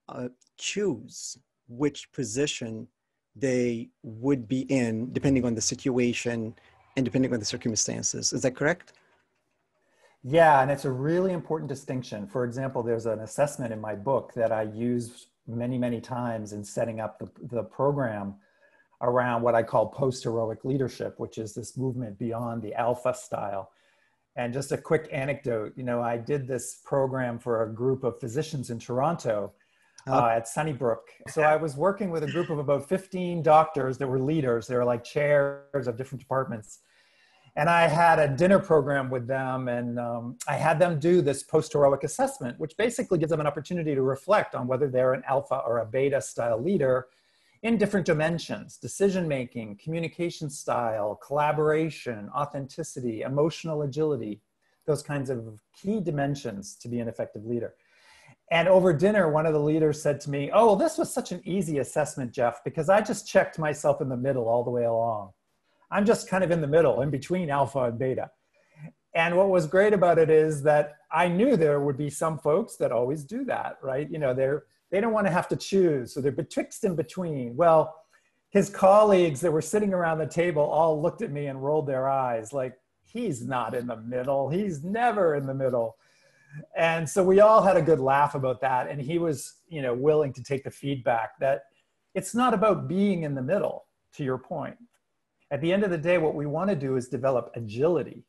uh, 0.08 0.28
choose 0.56 1.36
which 1.68 2.10
position 2.12 2.88
they 3.40 3.88
would 4.02 4.48
be 4.48 4.60
in 4.62 5.12
depending 5.12 5.44
on 5.44 5.54
the 5.54 5.60
situation 5.60 6.54
and 6.96 7.04
depending 7.04 7.32
on 7.32 7.38
the 7.38 7.46
circumstances. 7.46 8.32
Is 8.32 8.42
that 8.42 8.56
correct? 8.56 8.92
Yeah, 10.24 10.60
and 10.60 10.70
it's 10.70 10.84
a 10.84 10.90
really 10.90 11.32
important 11.32 11.68
distinction. 11.68 12.26
For 12.26 12.44
example, 12.44 12.82
there's 12.82 13.06
an 13.06 13.20
assessment 13.20 13.72
in 13.72 13.80
my 13.80 13.94
book 13.94 14.32
that 14.34 14.50
I 14.50 14.62
use 14.62 15.28
many, 15.46 15.78
many 15.78 16.00
times 16.00 16.52
in 16.52 16.64
setting 16.64 17.00
up 17.00 17.18
the, 17.18 17.30
the 17.50 17.62
program 17.62 18.34
around 19.00 19.42
what 19.42 19.54
I 19.54 19.62
call 19.62 19.86
post 19.86 20.24
heroic 20.24 20.64
leadership, 20.64 21.14
which 21.18 21.38
is 21.38 21.54
this 21.54 21.76
movement 21.76 22.18
beyond 22.18 22.62
the 22.62 22.74
alpha 22.74 23.14
style. 23.14 23.70
And 24.34 24.52
just 24.52 24.72
a 24.72 24.78
quick 24.78 25.08
anecdote 25.12 25.72
you 25.76 25.84
know, 25.84 26.02
I 26.02 26.16
did 26.16 26.46
this 26.46 26.80
program 26.84 27.38
for 27.38 27.62
a 27.62 27.72
group 27.72 28.04
of 28.04 28.20
physicians 28.20 28.70
in 28.70 28.78
Toronto. 28.78 29.52
Uh, 30.06 30.26
at 30.36 30.48
Sunnybrook. 30.48 31.10
So 31.28 31.42
I 31.42 31.56
was 31.56 31.76
working 31.76 32.10
with 32.10 32.22
a 32.22 32.32
group 32.32 32.48
of 32.48 32.58
about 32.58 32.88
15 32.88 33.42
doctors 33.42 33.98
that 33.98 34.06
were 34.06 34.18
leaders. 34.18 34.66
They 34.66 34.74
were 34.74 34.84
like 34.84 35.04
chairs 35.04 35.86
of 35.86 35.98
different 35.98 36.20
departments 36.20 36.78
and 37.58 37.68
I 37.68 37.88
had 37.88 38.20
a 38.20 38.28
dinner 38.28 38.60
program 38.60 39.10
with 39.10 39.26
them, 39.26 39.66
and 39.66 39.98
um, 39.98 40.38
I 40.46 40.54
had 40.54 40.78
them 40.78 41.00
do 41.00 41.20
this 41.20 41.42
post 41.42 41.72
heroic 41.72 42.04
assessment, 42.04 42.56
which 42.60 42.76
basically 42.76 43.18
gives 43.18 43.30
them 43.30 43.40
an 43.40 43.48
opportunity 43.48 43.96
to 43.96 44.02
reflect 44.02 44.54
on 44.54 44.68
whether 44.68 44.88
they're 44.88 45.12
an 45.12 45.24
alpha 45.28 45.60
or 45.66 45.78
a 45.78 45.84
beta 45.84 46.20
style 46.20 46.62
leader 46.62 47.08
in 47.64 47.76
different 47.76 48.06
dimensions 48.06 48.76
decision 48.76 49.26
making, 49.26 49.76
communication 49.82 50.48
style, 50.48 51.16
collaboration, 51.16 52.30
authenticity, 52.32 53.22
emotional 53.22 53.82
agility, 53.82 54.40
those 54.86 55.02
kinds 55.02 55.28
of 55.28 55.60
key 55.76 55.98
dimensions 55.98 56.76
to 56.76 56.86
be 56.86 57.00
an 57.00 57.08
effective 57.08 57.44
leader. 57.44 57.74
And 58.50 58.66
over 58.66 58.92
dinner, 58.92 59.30
one 59.30 59.46
of 59.46 59.52
the 59.52 59.60
leaders 59.60 60.00
said 60.00 60.20
to 60.22 60.30
me, 60.30 60.50
Oh, 60.52 60.66
well, 60.66 60.76
this 60.76 60.96
was 60.96 61.12
such 61.12 61.32
an 61.32 61.42
easy 61.44 61.78
assessment, 61.78 62.32
Jeff, 62.32 62.64
because 62.64 62.88
I 62.88 63.00
just 63.00 63.28
checked 63.28 63.58
myself 63.58 64.00
in 64.00 64.08
the 64.08 64.16
middle 64.16 64.48
all 64.48 64.64
the 64.64 64.70
way 64.70 64.84
along. 64.84 65.32
I'm 65.90 66.06
just 66.06 66.28
kind 66.28 66.44
of 66.44 66.50
in 66.50 66.60
the 66.60 66.66
middle, 66.66 67.02
in 67.02 67.10
between 67.10 67.50
alpha 67.50 67.84
and 67.84 67.98
beta. 67.98 68.30
And 69.14 69.36
what 69.36 69.48
was 69.48 69.66
great 69.66 69.92
about 69.92 70.18
it 70.18 70.30
is 70.30 70.62
that 70.62 70.96
I 71.10 71.28
knew 71.28 71.56
there 71.56 71.80
would 71.80 71.96
be 71.96 72.10
some 72.10 72.38
folks 72.38 72.76
that 72.76 72.92
always 72.92 73.24
do 73.24 73.44
that, 73.46 73.78
right? 73.82 74.08
You 74.10 74.18
know, 74.18 74.34
they're 74.34 74.64
they 74.90 75.00
don't 75.00 75.12
want 75.12 75.26
to 75.26 75.32
have 75.32 75.48
to 75.48 75.56
choose, 75.56 76.14
so 76.14 76.20
they're 76.20 76.32
betwixt 76.32 76.84
and 76.84 76.96
between. 76.96 77.56
Well, 77.56 77.94
his 78.50 78.70
colleagues 78.70 79.40
that 79.42 79.52
were 79.52 79.60
sitting 79.60 79.92
around 79.92 80.18
the 80.18 80.26
table 80.26 80.62
all 80.62 81.00
looked 81.00 81.20
at 81.20 81.30
me 81.30 81.46
and 81.46 81.62
rolled 81.62 81.86
their 81.86 82.08
eyes, 82.08 82.52
like 82.52 82.78
he's 83.04 83.46
not 83.46 83.74
in 83.74 83.86
the 83.86 83.96
middle. 83.96 84.48
He's 84.48 84.82
never 84.82 85.34
in 85.34 85.46
the 85.46 85.54
middle. 85.54 85.96
And 86.76 87.08
so 87.08 87.22
we 87.22 87.40
all 87.40 87.62
had 87.62 87.76
a 87.76 87.82
good 87.82 88.00
laugh 88.00 88.34
about 88.34 88.60
that. 88.60 88.88
And 88.88 89.00
he 89.00 89.18
was, 89.18 89.54
you 89.68 89.82
know, 89.82 89.94
willing 89.94 90.32
to 90.34 90.42
take 90.42 90.64
the 90.64 90.70
feedback 90.70 91.38
that 91.40 91.62
it's 92.14 92.34
not 92.34 92.54
about 92.54 92.88
being 92.88 93.22
in 93.22 93.34
the 93.34 93.42
middle, 93.42 93.86
to 94.14 94.24
your 94.24 94.38
point 94.38 94.76
at 95.50 95.60
the 95.60 95.72
end 95.72 95.84
of 95.84 95.90
the 95.90 95.98
day, 95.98 96.18
what 96.18 96.34
we 96.34 96.46
want 96.46 96.70
to 96.70 96.76
do 96.76 96.96
is 96.96 97.08
develop 97.08 97.50
agility 97.54 98.24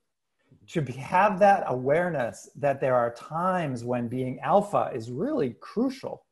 to 0.67 0.81
be, 0.81 0.93
have 0.93 1.39
that 1.39 1.63
awareness 1.67 2.49
that 2.55 2.79
there 2.79 2.95
are 2.95 3.13
times 3.13 3.83
when 3.83 4.07
being 4.07 4.39
alpha 4.39 4.91
is 4.93 5.11
really 5.11 5.55
crucial. 5.59 6.25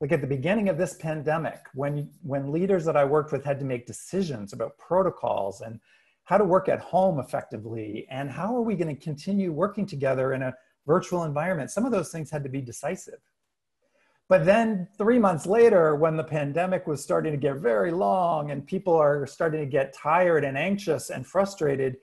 Like 0.00 0.12
at 0.12 0.20
the 0.20 0.26
beginning 0.26 0.68
of 0.68 0.78
this 0.78 0.94
pandemic, 0.94 1.60
when, 1.74 2.10
when 2.22 2.52
leaders 2.52 2.84
that 2.84 2.96
I 2.96 3.04
worked 3.04 3.32
with 3.32 3.44
had 3.44 3.58
to 3.60 3.64
make 3.64 3.86
decisions 3.86 4.52
about 4.52 4.78
protocols 4.78 5.60
and 5.60 5.80
how 6.24 6.38
to 6.38 6.44
work 6.44 6.68
at 6.68 6.80
home 6.80 7.20
effectively 7.20 8.06
and 8.10 8.30
how 8.30 8.54
are 8.54 8.62
we 8.62 8.74
going 8.74 8.94
to 8.94 9.02
continue 9.02 9.50
working 9.50 9.86
together 9.86 10.34
in 10.34 10.42
a 10.42 10.54
virtual 10.88 11.22
environment, 11.24 11.70
some 11.70 11.84
of 11.84 11.92
those 11.92 12.10
things 12.10 12.30
had 12.30 12.42
to 12.42 12.48
be 12.48 12.62
decisive. 12.62 13.20
But 14.28 14.44
then 14.44 14.88
three 14.98 15.18
months 15.18 15.46
later, 15.46 15.94
when 15.94 16.16
the 16.16 16.24
pandemic 16.24 16.86
was 16.86 17.02
starting 17.02 17.32
to 17.32 17.38
get 17.38 17.56
very 17.56 17.92
long 17.92 18.50
and 18.50 18.66
people 18.66 18.96
are 18.96 19.26
starting 19.26 19.60
to 19.60 19.66
get 19.66 19.94
tired 19.94 20.44
and 20.44 20.58
anxious 20.58 21.10
and 21.10 21.26
frustrated, 21.26 21.98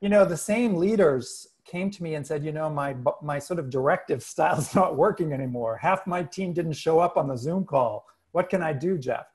you 0.00 0.08
know, 0.08 0.24
the 0.24 0.36
same 0.36 0.74
leaders 0.74 1.48
came 1.64 1.90
to 1.90 2.02
me 2.02 2.14
and 2.14 2.26
said, 2.26 2.44
you 2.44 2.52
know, 2.52 2.68
my, 2.70 2.96
my 3.22 3.38
sort 3.38 3.58
of 3.58 3.70
directive 3.70 4.22
style 4.32 4.58
is 4.58 4.74
not 4.74 4.96
working 4.96 5.32
anymore. 5.32 5.76
Half 5.76 6.06
my 6.06 6.22
team 6.22 6.52
didn't 6.52 6.74
show 6.74 6.98
up 6.98 7.16
on 7.16 7.28
the 7.28 7.36
Zoom 7.36 7.64
call. 7.64 8.06
What 8.32 8.48
can 8.50 8.62
I 8.62 8.72
do, 8.72 8.98
Jeff? 8.98 9.26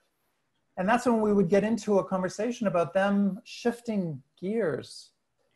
And 0.78 0.88
that's 0.90 1.06
when 1.06 1.22
we 1.22 1.34
would 1.34 1.50
get 1.50 1.64
into 1.64 2.00
a 2.00 2.04
conversation 2.04 2.68
about 2.68 2.94
them 2.94 3.42
shifting 3.44 4.22
gears, 4.40 5.12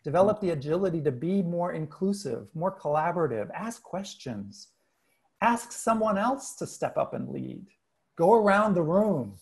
develop 0.05 0.39
the 0.39 0.51
agility 0.51 1.01
to 1.01 1.11
be 1.11 1.41
more 1.41 1.73
inclusive, 1.73 2.47
more 2.53 2.79
collaborative, 2.79 3.49
ask 3.55 3.81
questions, 3.81 4.69
ask 5.41 5.71
someone 5.71 6.15
else 6.15 6.53
to 6.53 6.67
step 6.67 6.95
up 6.95 7.15
and 7.15 7.27
lead, 7.29 7.65
go 8.15 8.35
around 8.35 8.75
the 8.75 8.83
room, 8.83 9.35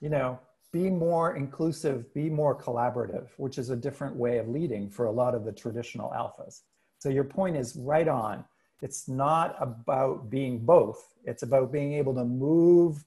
you 0.00 0.08
know, 0.08 0.36
be 0.72 0.90
more 0.90 1.36
inclusive, 1.36 2.12
be 2.12 2.28
more 2.28 2.60
collaborative, 2.60 3.28
which 3.36 3.56
is 3.56 3.70
a 3.70 3.76
different 3.76 4.16
way 4.16 4.38
of 4.38 4.48
leading 4.48 4.90
for 4.90 5.06
a 5.06 5.12
lot 5.12 5.32
of 5.32 5.44
the 5.44 5.52
traditional 5.52 6.10
alphas. 6.10 6.62
So 6.98 7.08
your 7.08 7.22
point 7.22 7.56
is 7.56 7.76
right 7.76 8.08
on. 8.08 8.44
It's 8.82 9.08
not 9.08 9.54
about 9.60 10.28
being 10.28 10.58
both. 10.58 11.14
It's 11.22 11.44
about 11.44 11.70
being 11.70 11.92
able 11.94 12.14
to 12.16 12.24
move 12.24 13.04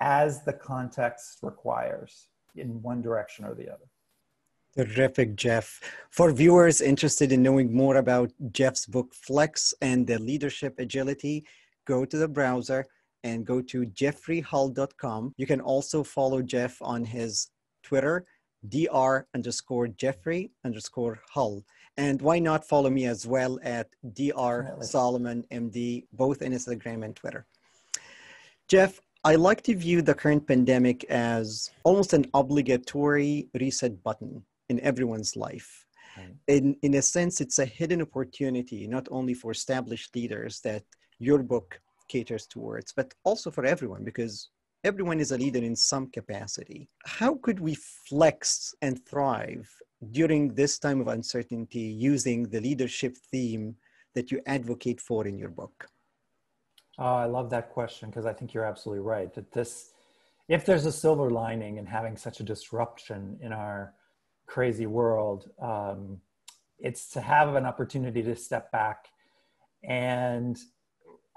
as 0.00 0.44
the 0.44 0.52
context 0.52 1.40
requires 1.42 2.28
in 2.54 2.80
one 2.80 3.02
direction 3.02 3.44
or 3.44 3.54
the 3.54 3.68
other. 3.68 3.91
Terrific, 4.74 5.36
Jeff. 5.36 5.80
For 6.08 6.32
viewers 6.32 6.80
interested 6.80 7.30
in 7.30 7.42
knowing 7.42 7.74
more 7.74 7.96
about 7.96 8.32
Jeff's 8.52 8.86
book 8.86 9.14
Flex 9.14 9.74
and 9.82 10.06
the 10.06 10.18
leadership 10.18 10.78
agility, 10.78 11.44
go 11.84 12.06
to 12.06 12.16
the 12.16 12.28
browser 12.28 12.86
and 13.22 13.44
go 13.44 13.60
to 13.60 13.84
jeffreyhull.com. 13.84 15.34
You 15.36 15.46
can 15.46 15.60
also 15.60 16.02
follow 16.02 16.40
Jeff 16.40 16.80
on 16.80 17.04
his 17.04 17.50
Twitter, 17.82 18.24
dr 18.66 19.26
underscore 19.34 19.88
Jeffrey 19.88 20.50
underscore 20.64 21.20
Hull. 21.28 21.62
And 21.98 22.22
why 22.22 22.38
not 22.38 22.66
follow 22.66 22.88
me 22.88 23.04
as 23.04 23.26
well 23.26 23.58
at 23.62 23.90
dr 24.14 24.76
Solomon 24.80 25.44
MD, 25.52 26.06
both 26.14 26.40
in 26.40 26.52
Instagram 26.52 27.04
and 27.04 27.14
Twitter. 27.14 27.44
Jeff, 28.68 29.02
I 29.22 29.34
like 29.34 29.60
to 29.64 29.76
view 29.76 30.00
the 30.00 30.14
current 30.14 30.48
pandemic 30.48 31.04
as 31.04 31.70
almost 31.84 32.14
an 32.14 32.24
obligatory 32.32 33.50
reset 33.52 34.02
button 34.02 34.42
in 34.68 34.80
everyone's 34.80 35.36
life. 35.36 35.86
In, 36.46 36.76
in 36.82 36.94
a 36.94 37.02
sense, 37.02 37.40
it's 37.40 37.58
a 37.58 37.64
hidden 37.64 38.02
opportunity, 38.02 38.86
not 38.86 39.08
only 39.10 39.32
for 39.32 39.50
established 39.50 40.14
leaders 40.14 40.60
that 40.60 40.84
your 41.18 41.42
book 41.42 41.80
caters 42.08 42.46
towards, 42.46 42.92
but 42.92 43.14
also 43.24 43.50
for 43.50 43.64
everyone 43.64 44.04
because 44.04 44.50
everyone 44.84 45.20
is 45.20 45.32
a 45.32 45.38
leader 45.38 45.60
in 45.60 45.76
some 45.76 46.08
capacity. 46.08 46.88
How 47.06 47.36
could 47.36 47.60
we 47.60 47.74
flex 48.08 48.74
and 48.82 49.04
thrive 49.06 49.70
during 50.10 50.54
this 50.54 50.78
time 50.78 51.00
of 51.00 51.08
uncertainty 51.08 51.80
using 51.80 52.48
the 52.48 52.60
leadership 52.60 53.16
theme 53.30 53.76
that 54.14 54.30
you 54.30 54.40
advocate 54.46 55.00
for 55.00 55.26
in 55.26 55.38
your 55.38 55.48
book? 55.48 55.86
Oh, 56.98 57.14
I 57.14 57.24
love 57.24 57.48
that 57.50 57.70
question 57.70 58.10
because 58.10 58.26
I 58.26 58.34
think 58.34 58.52
you're 58.52 58.64
absolutely 58.64 59.04
right 59.04 59.32
that 59.34 59.52
this, 59.52 59.92
if 60.48 60.66
there's 60.66 60.84
a 60.84 60.92
silver 60.92 61.30
lining 61.30 61.78
in 61.78 61.86
having 61.86 62.16
such 62.16 62.40
a 62.40 62.42
disruption 62.42 63.38
in 63.40 63.52
our 63.52 63.94
crazy 64.52 64.86
world, 64.86 65.50
um, 65.62 66.20
it's 66.78 67.08
to 67.08 67.20
have 67.22 67.54
an 67.54 67.64
opportunity 67.64 68.22
to 68.22 68.36
step 68.36 68.70
back 68.70 69.06
and 69.82 70.58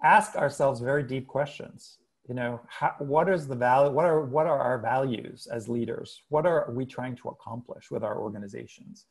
ask 0.03 0.36
ourselves 0.36 0.81
very 0.81 1.03
deep 1.03 1.25
questions. 1.25 1.98
You 2.27 2.36
know 2.36 2.60
how, 2.67 2.93
what 3.00 3.29
is 3.29 3.48
the 3.48 3.55
value 3.55 3.91
what 3.91 4.05
are 4.05 4.22
what 4.25 4.48
are 4.48 4.60
our 4.60 4.79
values 4.79 5.48
as 5.50 5.69
leaders? 5.69 6.24
What 6.29 6.45
are 6.45 6.72
we 6.72 6.86
trying 6.86 7.15
to 7.17 7.29
accomplish 7.29 7.91
with 7.91 8.03
our 8.03 8.19
organizations? 8.19 9.05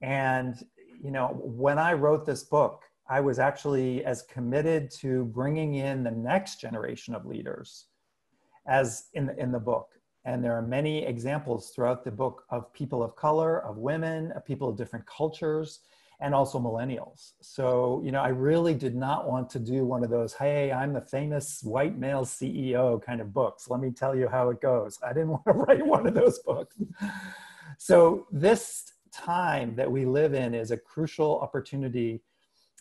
And 0.00 0.56
you 1.02 1.10
know 1.10 1.28
when 1.42 1.78
i 1.78 1.92
wrote 1.92 2.26
this 2.26 2.42
book 2.44 2.82
i 3.08 3.20
was 3.20 3.38
actually 3.38 4.04
as 4.04 4.22
committed 4.22 4.90
to 4.90 5.24
bringing 5.26 5.74
in 5.74 6.04
the 6.04 6.10
next 6.10 6.60
generation 6.60 7.14
of 7.14 7.24
leaders 7.24 7.86
as 8.66 9.08
in 9.14 9.26
the, 9.26 9.36
in 9.38 9.50
the 9.50 9.58
book 9.58 9.88
and 10.24 10.44
there 10.44 10.54
are 10.54 10.62
many 10.62 11.04
examples 11.04 11.70
throughout 11.70 12.04
the 12.04 12.10
book 12.10 12.44
of 12.50 12.72
people 12.72 13.02
of 13.02 13.16
color 13.16 13.64
of 13.64 13.78
women 13.78 14.32
of 14.32 14.44
people 14.44 14.68
of 14.68 14.76
different 14.76 15.06
cultures 15.06 15.80
and 16.20 16.34
also 16.34 16.58
millennials. 16.58 17.32
So, 17.40 18.02
you 18.04 18.12
know, 18.12 18.20
I 18.20 18.28
really 18.28 18.74
did 18.74 18.94
not 18.94 19.26
want 19.26 19.48
to 19.50 19.58
do 19.58 19.86
one 19.86 20.04
of 20.04 20.10
those, 20.10 20.34
hey, 20.34 20.70
I'm 20.70 20.92
the 20.92 21.00
famous 21.00 21.62
white 21.62 21.98
male 21.98 22.24
CEO 22.24 23.02
kind 23.02 23.20
of 23.20 23.32
books. 23.32 23.70
Let 23.70 23.80
me 23.80 23.90
tell 23.90 24.14
you 24.14 24.28
how 24.28 24.50
it 24.50 24.60
goes. 24.60 24.98
I 25.02 25.14
didn't 25.14 25.28
want 25.30 25.44
to 25.46 25.52
write 25.52 25.84
one 25.84 26.06
of 26.06 26.14
those 26.14 26.38
books. 26.40 26.76
So, 27.78 28.26
this 28.30 28.92
time 29.12 29.74
that 29.76 29.90
we 29.90 30.04
live 30.04 30.34
in 30.34 30.54
is 30.54 30.70
a 30.70 30.76
crucial 30.76 31.40
opportunity, 31.40 32.20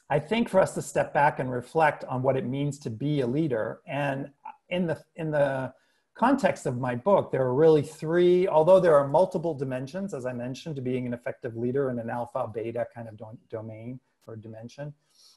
I 0.10 0.19
think, 0.19 0.50
for 0.50 0.60
us 0.60 0.74
to 0.74 0.81
step 0.81 1.13
back 1.13 1.39
and 1.39 1.50
reflect 1.50 2.03
on 2.03 2.22
what 2.22 2.36
it 2.36 2.46
means 2.46 2.77
to 2.79 2.89
be 2.89 3.22
a 3.22 3.27
leader. 3.27 3.79
And 3.88 4.29
in 4.69 4.86
the, 4.86 5.01
in 5.15 5.31
the, 5.31 5.74
context 6.19 6.65
of 6.65 6.77
my 6.77 6.95
book, 6.95 7.31
there 7.31 7.43
are 7.43 7.53
really 7.53 7.81
three, 7.81 8.45
although 8.45 8.79
there 8.81 8.93
are 8.93 9.07
multiple 9.07 9.53
dimensions, 9.53 10.13
as 10.13 10.25
I 10.25 10.33
mentioned, 10.33 10.75
to 10.75 10.81
being 10.81 11.07
an 11.07 11.13
effective 11.13 11.55
leader 11.55 11.89
in 11.89 11.97
an 11.97 12.09
alpha 12.09 12.45
beta 12.53 12.85
kind 12.93 13.07
of 13.07 13.15
do- 13.15 13.39
domain 13.49 14.01
or 14.27 14.35
dimension. 14.35 14.93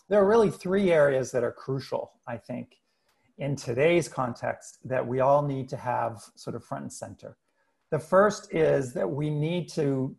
There 0.09 0.21
are 0.21 0.27
really 0.27 0.51
three 0.51 0.91
areas 0.91 1.31
that 1.31 1.45
are 1.45 1.53
crucial, 1.53 2.11
I 2.27 2.37
think, 2.37 2.79
in 3.39 3.55
today's 3.55 4.09
context 4.09 4.79
that 4.85 5.07
we 5.07 5.21
all 5.21 5.43
need 5.43 5.69
to 5.69 5.77
have 5.77 6.21
sort 6.35 6.57
of 6.57 6.65
front 6.65 6.83
and 6.83 6.93
center. 6.93 7.37
The 7.91 8.01
first 8.01 8.53
is 8.53 8.93
that 8.95 9.09
we 9.09 9.31
need 9.31 9.69
to 9.75 10.17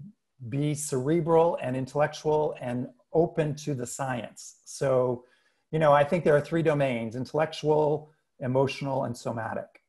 be 0.47 0.75
cerebral 0.75 1.57
and 1.61 1.75
intellectual 1.75 2.55
and 2.61 2.87
open 3.11 3.53
to 3.55 3.73
the 3.73 3.85
science. 3.85 4.59
So, 4.63 5.25
you 5.71 5.79
know, 5.79 5.91
I 5.91 6.05
think 6.05 6.23
there 6.23 6.37
are 6.37 6.41
three 6.41 6.63
domains 6.63 7.17
intellectual, 7.17 8.11
emotional, 8.39 9.03
and 9.03 9.17
somatic. 9.17 9.82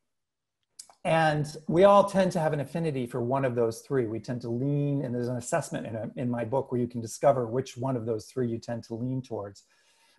And 1.05 1.55
we 1.67 1.83
all 1.83 2.09
tend 2.09 2.31
to 2.31 2.39
have 2.39 2.51
an 2.51 2.59
affinity 2.59 3.05
for 3.05 3.21
one 3.21 3.45
of 3.45 3.53
those 3.53 3.81
three. 3.81 4.07
We 4.07 4.19
tend 4.19 4.41
to 4.41 4.49
lean, 4.49 5.03
and 5.03 5.13
there's 5.13 5.27
an 5.27 5.37
assessment 5.37 5.85
in, 5.85 5.95
a, 5.95 6.09
in 6.15 6.27
my 6.27 6.43
book 6.43 6.71
where 6.71 6.81
you 6.81 6.87
can 6.87 6.99
discover 6.99 7.45
which 7.45 7.77
one 7.77 7.95
of 7.95 8.07
those 8.07 8.25
three 8.25 8.49
you 8.49 8.57
tend 8.57 8.83
to 8.85 8.95
lean 8.95 9.21
towards. 9.21 9.65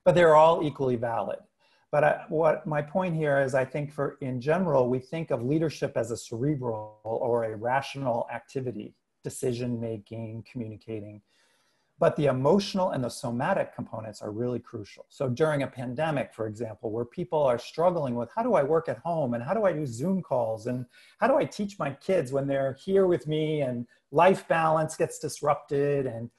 But 0.04 0.14
they're 0.14 0.36
all 0.36 0.62
equally 0.62 0.94
valid. 0.94 1.40
But 1.90 2.04
I, 2.04 2.24
what 2.28 2.68
my 2.68 2.82
point 2.82 3.16
here 3.16 3.40
is, 3.40 3.52
I 3.52 3.64
think 3.64 3.92
for 3.92 4.16
in 4.20 4.40
general, 4.40 4.88
we 4.88 5.00
think 5.00 5.32
of 5.32 5.42
leadership 5.42 5.96
as 5.96 6.12
a 6.12 6.16
cerebral 6.16 7.00
or 7.02 7.44
a 7.44 7.56
rational 7.56 8.28
activity, 8.32 8.94
decision 9.24 9.80
making, 9.80 10.44
communicating 10.50 11.20
but 11.98 12.14
the 12.16 12.26
emotional 12.26 12.90
and 12.90 13.02
the 13.02 13.08
somatic 13.08 13.74
components 13.74 14.20
are 14.20 14.30
really 14.30 14.58
crucial. 14.58 15.06
So 15.08 15.28
during 15.28 15.62
a 15.62 15.66
pandemic, 15.66 16.34
for 16.34 16.46
example, 16.46 16.90
where 16.90 17.06
people 17.06 17.42
are 17.42 17.58
struggling 17.58 18.14
with 18.14 18.28
how 18.34 18.42
do 18.42 18.54
I 18.54 18.62
work 18.62 18.88
at 18.88 18.98
home 18.98 19.32
and 19.32 19.42
how 19.42 19.54
do 19.54 19.64
I 19.64 19.72
do 19.72 19.86
Zoom 19.86 20.20
calls 20.20 20.66
and 20.66 20.84
how 21.20 21.26
do 21.26 21.36
I 21.36 21.44
teach 21.44 21.78
my 21.78 21.90
kids 21.90 22.32
when 22.32 22.46
they're 22.46 22.74
here 22.74 23.06
with 23.06 23.26
me 23.26 23.62
and 23.62 23.86
life 24.10 24.46
balance 24.46 24.94
gets 24.96 25.18
disrupted 25.18 26.06
and 26.06 26.30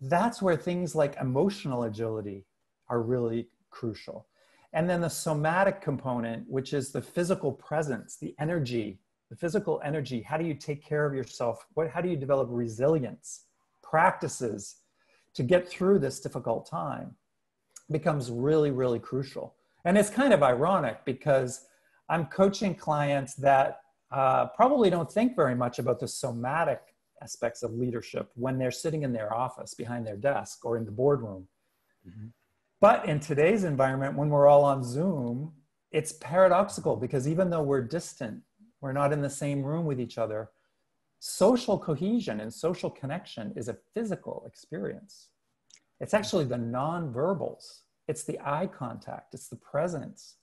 that's 0.00 0.40
where 0.40 0.56
things 0.56 0.94
like 0.94 1.16
emotional 1.20 1.82
agility 1.82 2.46
are 2.88 3.02
really 3.02 3.48
crucial. 3.70 4.26
And 4.72 4.88
then 4.88 5.00
the 5.02 5.10
somatic 5.10 5.82
component, 5.82 6.48
which 6.48 6.72
is 6.72 6.92
the 6.92 7.02
physical 7.02 7.52
presence, 7.52 8.16
the 8.16 8.34
energy, 8.38 9.00
the 9.28 9.36
physical 9.36 9.82
energy. 9.84 10.22
How 10.22 10.38
do 10.38 10.46
you 10.46 10.54
take 10.54 10.82
care 10.82 11.04
of 11.04 11.14
yourself? 11.14 11.66
What, 11.74 11.90
how 11.90 12.00
do 12.00 12.08
you 12.08 12.16
develop 12.16 12.48
resilience? 12.50 13.48
practices 13.88 14.76
to 15.38 15.44
get 15.44 15.68
through 15.68 16.00
this 16.00 16.18
difficult 16.18 16.68
time 16.68 17.14
becomes 17.92 18.28
really, 18.28 18.72
really 18.72 18.98
crucial. 18.98 19.54
And 19.84 19.96
it's 19.96 20.10
kind 20.10 20.32
of 20.32 20.42
ironic 20.42 21.04
because 21.04 21.64
I'm 22.08 22.26
coaching 22.26 22.74
clients 22.74 23.34
that 23.34 23.78
uh, 24.10 24.46
probably 24.46 24.90
don't 24.90 25.08
think 25.08 25.36
very 25.36 25.54
much 25.54 25.78
about 25.78 26.00
the 26.00 26.08
somatic 26.08 26.80
aspects 27.22 27.62
of 27.62 27.72
leadership 27.72 28.32
when 28.34 28.58
they're 28.58 28.72
sitting 28.72 29.04
in 29.04 29.12
their 29.12 29.32
office 29.32 29.74
behind 29.74 30.04
their 30.04 30.16
desk 30.16 30.64
or 30.64 30.76
in 30.76 30.84
the 30.84 30.90
boardroom. 30.90 31.46
Mm-hmm. 32.04 32.26
But 32.80 33.08
in 33.08 33.20
today's 33.20 33.62
environment, 33.62 34.18
when 34.18 34.30
we're 34.30 34.48
all 34.48 34.64
on 34.64 34.82
Zoom, 34.82 35.52
it's 35.92 36.14
paradoxical 36.14 36.96
because 36.96 37.28
even 37.28 37.48
though 37.48 37.62
we're 37.62 37.82
distant, 37.82 38.42
we're 38.80 38.92
not 38.92 39.12
in 39.12 39.22
the 39.22 39.30
same 39.30 39.62
room 39.62 39.84
with 39.86 40.00
each 40.00 40.18
other, 40.18 40.50
social 41.18 41.78
cohesion 41.78 42.40
and 42.40 42.52
social 42.52 42.90
connection 42.90 43.52
is 43.56 43.68
a 43.68 43.78
physical 43.94 44.44
experience. 44.46 45.28
It's 46.00 46.14
actually 46.14 46.44
the 46.44 46.56
nonverbals, 46.56 47.80
it's 48.06 48.24
the 48.24 48.38
eye 48.44 48.66
contact, 48.66 49.34
it's 49.34 49.48
the 49.48 49.56
presence. 49.56 50.36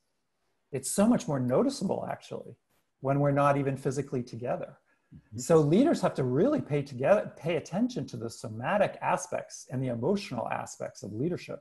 It's 0.72 0.92
so 0.92 1.08
much 1.08 1.28
more 1.28 1.40
noticeable, 1.40 2.06
actually, 2.10 2.56
when 3.00 3.20
we're 3.20 3.32
not 3.32 3.58
even 3.58 3.78
physically 3.78 4.22
together. 4.22 4.78
Mm-hmm. 5.16 5.40
So 5.40 5.60
leaders 5.60 6.02
have 6.02 6.14
to 6.16 6.24
really 6.24 6.60
pay 6.60 6.82
together, 6.82 7.32
pay 7.38 7.56
attention 7.56 8.06
to 8.08 8.18
the 8.18 8.30
somatic 8.30 8.98
aspects 9.02 9.68
and 9.72 9.82
the 9.82 9.88
emotional 9.88 10.50
aspects 10.50 11.04
of 11.04 11.14
leadership. 11.14 11.60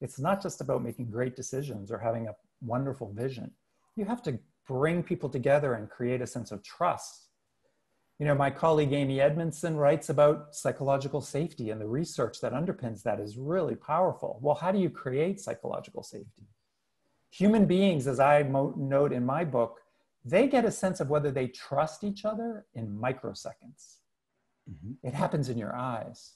It's 0.00 0.18
not 0.18 0.42
just 0.42 0.60
about 0.60 0.82
making 0.82 1.10
great 1.10 1.36
decisions 1.36 1.90
or 1.90 1.98
having 1.98 2.28
a 2.28 2.36
wonderful 2.62 3.12
vision. 3.12 3.50
You 3.96 4.04
have 4.06 4.22
to 4.22 4.38
bring 4.66 5.02
people 5.02 5.28
together 5.28 5.74
and 5.74 5.90
create 5.90 6.20
a 6.22 6.26
sense 6.26 6.52
of 6.52 6.62
trust 6.62 7.25
You 8.18 8.24
know, 8.26 8.34
my 8.34 8.50
colleague 8.50 8.92
Amy 8.92 9.20
Edmondson 9.20 9.76
writes 9.76 10.08
about 10.08 10.54
psychological 10.54 11.20
safety 11.20 11.70
and 11.70 11.80
the 11.80 11.86
research 11.86 12.40
that 12.40 12.54
underpins 12.54 13.02
that 13.02 13.20
is 13.20 13.36
really 13.36 13.74
powerful. 13.74 14.38
Well, 14.40 14.54
how 14.54 14.72
do 14.72 14.78
you 14.78 14.88
create 14.88 15.38
psychological 15.38 16.02
safety? 16.02 16.48
Human 17.30 17.66
beings, 17.66 18.06
as 18.06 18.18
I 18.18 18.42
note 18.42 19.12
in 19.12 19.26
my 19.26 19.44
book, 19.44 19.80
they 20.24 20.48
get 20.48 20.64
a 20.64 20.70
sense 20.70 21.00
of 21.00 21.10
whether 21.10 21.30
they 21.30 21.48
trust 21.48 22.04
each 22.04 22.24
other 22.24 22.64
in 22.74 22.88
microseconds. 22.88 23.98
Mm-hmm. 24.68 24.92
It 25.02 25.12
happens 25.12 25.50
in 25.50 25.58
your 25.58 25.76
eyes. 25.76 26.32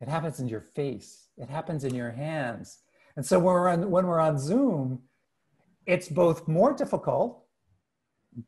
It 0.00 0.08
happens 0.08 0.40
in 0.40 0.48
your 0.48 0.60
face. 0.60 1.28
It 1.38 1.48
happens 1.48 1.84
in 1.84 1.94
your 1.94 2.10
hands. 2.10 2.80
And 3.14 3.24
so 3.24 3.38
when 3.38 3.54
we're 3.54 3.68
on, 3.68 3.90
when 3.90 4.06
we're 4.08 4.18
on 4.18 4.38
Zoom, 4.38 5.02
it's 5.86 6.08
both 6.08 6.48
more 6.48 6.72
difficult, 6.72 7.41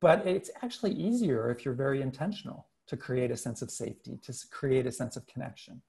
but 0.00 0.26
it's 0.26 0.50
actually 0.62 0.92
easier 0.92 1.50
if 1.50 1.64
you're 1.64 1.74
very 1.74 2.02
intentional 2.02 2.66
to 2.86 2.96
create 2.96 3.30
a 3.30 3.36
sense 3.36 3.62
of 3.62 3.70
safety, 3.70 4.18
to 4.22 4.34
create 4.50 4.86
a 4.86 4.92
sense 4.92 5.16
of 5.16 5.26
connection. 5.26 5.80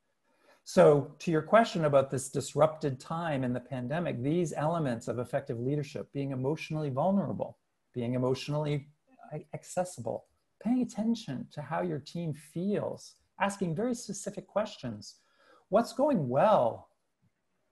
So, 0.64 1.14
to 1.20 1.30
your 1.30 1.44
question 1.44 1.86
about 1.86 2.10
this 2.10 2.30
disrupted 2.30 3.00
time 3.00 3.44
in 3.44 3.54
the 3.54 3.60
pandemic, 3.60 4.22
these 4.22 4.52
elements 4.52 5.08
of 5.08 5.20
effective 5.20 5.60
leadership, 5.60 6.12
being 6.12 6.32
emotionally 6.32 6.90
vulnerable, 6.90 7.60
being 7.94 8.16
emotionally 8.16 8.88
uh, 9.32 9.38
accessible, 9.54 10.26
paying 10.64 10.82
attention 10.82 11.48
to 11.52 11.62
how 11.62 11.84
your 11.84 12.00
team 12.00 12.34
feels, 12.34 13.14
asking 13.40 13.76
very 13.76 13.94
specific 13.94 14.48
questions. 14.48 15.18
What's 15.70 15.94
going 15.94 16.28
well? 16.28 16.90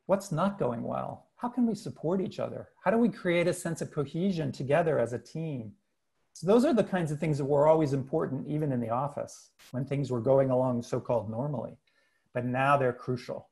What's 0.06 0.32
not 0.32 0.60
going 0.60 0.84
well? 0.84 1.30
How 1.38 1.50
can 1.50 1.66
we 1.66 1.76
support 1.76 2.22
each 2.22 2.40
other? 2.40 2.70
How 2.84 2.92
do 2.92 2.98
we 2.98 3.10
create 3.10 3.48
a 3.48 3.54
sense 3.54 3.82
of 3.82 3.92
cohesion 3.92 4.52
together 4.52 5.00
as 5.00 5.14
a 5.14 5.20
team? 5.20 5.74
So 6.34 6.48
those 6.48 6.66
are 6.66 6.74
the 6.74 6.84
kinds 6.84 7.12
of 7.12 7.20
things 7.20 7.38
that 7.38 7.46
were 7.46 7.68
always 7.68 7.94
important, 7.94 8.48
even 8.48 8.72
in 8.72 8.82
the 8.82 8.90
office, 8.90 9.52
when 9.72 9.86
things 9.86 10.10
were 10.12 10.20
going 10.20 10.50
along 10.50 10.82
so-called 10.82 11.30
normally. 11.30 11.78
But 12.34 12.46
now 12.46 12.76
they're 12.76 12.92
crucial 12.92 13.50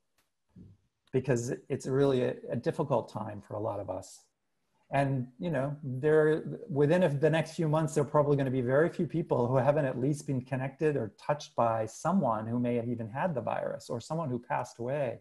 because 1.12 1.52
it's 1.68 1.86
really 1.86 2.22
a, 2.22 2.34
a 2.50 2.56
difficult 2.56 3.12
time 3.12 3.40
for 3.40 3.54
a 3.54 3.60
lot 3.60 3.78
of 3.78 3.88
us. 3.88 4.24
And 4.90 5.28
you 5.38 5.50
know 5.50 5.74
there 5.82 6.60
within 6.68 7.18
the 7.18 7.30
next 7.30 7.54
few 7.54 7.66
months 7.66 7.94
there 7.94 8.02
are 8.02 8.06
probably 8.06 8.36
going 8.36 8.46
to 8.46 8.52
be 8.52 8.60
very 8.60 8.90
few 8.90 9.06
people 9.06 9.46
who 9.46 9.56
haven't 9.56 9.86
at 9.86 9.98
least 9.98 10.26
been 10.26 10.42
connected 10.42 10.96
or 10.96 11.14
touched 11.18 11.56
by 11.56 11.86
someone 11.86 12.46
who 12.46 12.58
may 12.58 12.74
have 12.74 12.88
even 12.88 13.08
had 13.08 13.34
the 13.34 13.40
virus 13.40 13.88
or 13.88 14.00
someone 14.00 14.28
who 14.28 14.38
passed 14.38 14.78
away. 14.80 15.20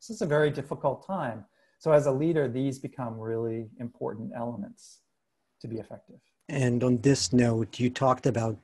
This 0.00 0.08
is 0.08 0.22
a 0.22 0.26
very 0.26 0.50
difficult 0.50 1.06
time. 1.06 1.44
So 1.78 1.92
as 1.92 2.06
a 2.06 2.12
leader 2.12 2.48
these 2.48 2.78
become 2.78 3.18
really 3.18 3.68
important 3.80 4.32
elements 4.34 5.00
to 5.60 5.68
be 5.68 5.76
effective 5.76 6.20
and 6.48 6.82
on 6.82 6.98
this 6.98 7.32
note 7.32 7.78
you 7.78 7.90
talked 7.90 8.26
about 8.26 8.56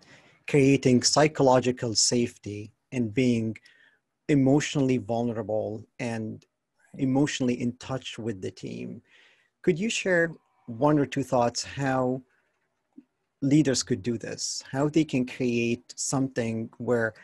creating 0.49 1.03
psychological 1.03 1.95
safety 1.95 2.73
and 2.93 3.15
being 3.15 3.57
emotionally 4.29 4.99
vulnerable 4.99 5.85
and 5.99 6.45
emotionally 6.95 7.61
in 7.61 7.73
touch 7.77 8.19
with 8.19 8.41
the 8.43 8.51
team 8.51 9.03
could 9.63 9.79
you 9.79 9.91
share 9.91 10.33
one 10.67 10.99
or 10.99 11.07
two 11.07 11.23
thoughts 11.23 11.65
how 11.65 12.23
leaders 13.43 13.83
could 13.83 14.03
do 14.03 14.19
this? 14.19 14.63
How 14.71 14.89
they 14.89 15.05
can 15.05 15.27
create 15.27 15.95
something 15.97 16.71
where 16.79 17.15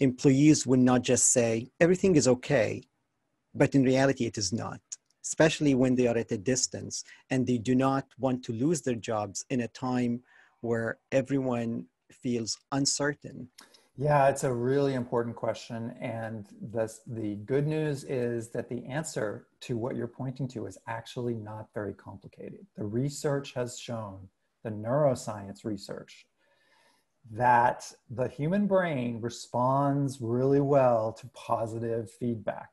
employees 0.00 0.66
would 0.66 0.80
not 0.80 1.02
just 1.02 1.32
say 1.32 1.68
everything 1.80 2.16
is 2.16 2.28
okay, 2.28 2.82
but 3.54 3.74
in 3.74 3.84
reality 3.84 4.26
it 4.26 4.38
is 4.38 4.52
not, 4.52 4.80
especially 5.24 5.74
when 5.74 5.94
they 5.94 6.06
are 6.06 6.16
at 6.16 6.32
a 6.32 6.38
distance 6.38 7.04
and 7.30 7.46
they 7.46 7.58
do 7.58 7.74
not 7.74 8.06
want 8.18 8.44
to 8.44 8.52
lose 8.52 8.82
their 8.82 8.94
jobs 8.94 9.44
in 9.50 9.62
a 9.62 9.68
time 9.68 10.22
where 10.60 10.98
everyone 11.12 11.86
feels 12.10 12.58
uncertain. 12.72 13.48
Yeah, 13.96 14.28
it's 14.28 14.42
a 14.42 14.52
really 14.52 14.94
important 14.94 15.36
question. 15.36 15.94
And 16.00 16.46
the, 16.72 16.92
the 17.06 17.36
good 17.36 17.66
news 17.66 18.02
is 18.04 18.50
that 18.50 18.68
the 18.68 18.84
answer 18.86 19.46
to 19.60 19.76
what 19.76 19.94
you're 19.94 20.08
pointing 20.08 20.48
to 20.48 20.66
is 20.66 20.76
actually 20.88 21.34
not 21.34 21.68
very 21.72 21.94
complicated. 21.94 22.66
The 22.76 22.84
research 22.84 23.54
has 23.54 23.78
shown, 23.78 24.28
the 24.64 24.70
neuroscience 24.70 25.64
research, 25.64 26.26
that 27.30 27.90
the 28.10 28.26
human 28.26 28.66
brain 28.66 29.20
responds 29.20 30.20
really 30.20 30.60
well 30.60 31.12
to 31.12 31.28
positive 31.28 32.10
feedback 32.10 32.70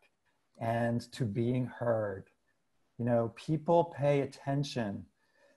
and 0.59 1.01
to 1.11 1.25
being 1.25 1.67
heard. 1.67 2.30
You 3.01 3.05
know, 3.05 3.33
people 3.35 3.85
pay 3.97 4.21
attention 4.21 5.07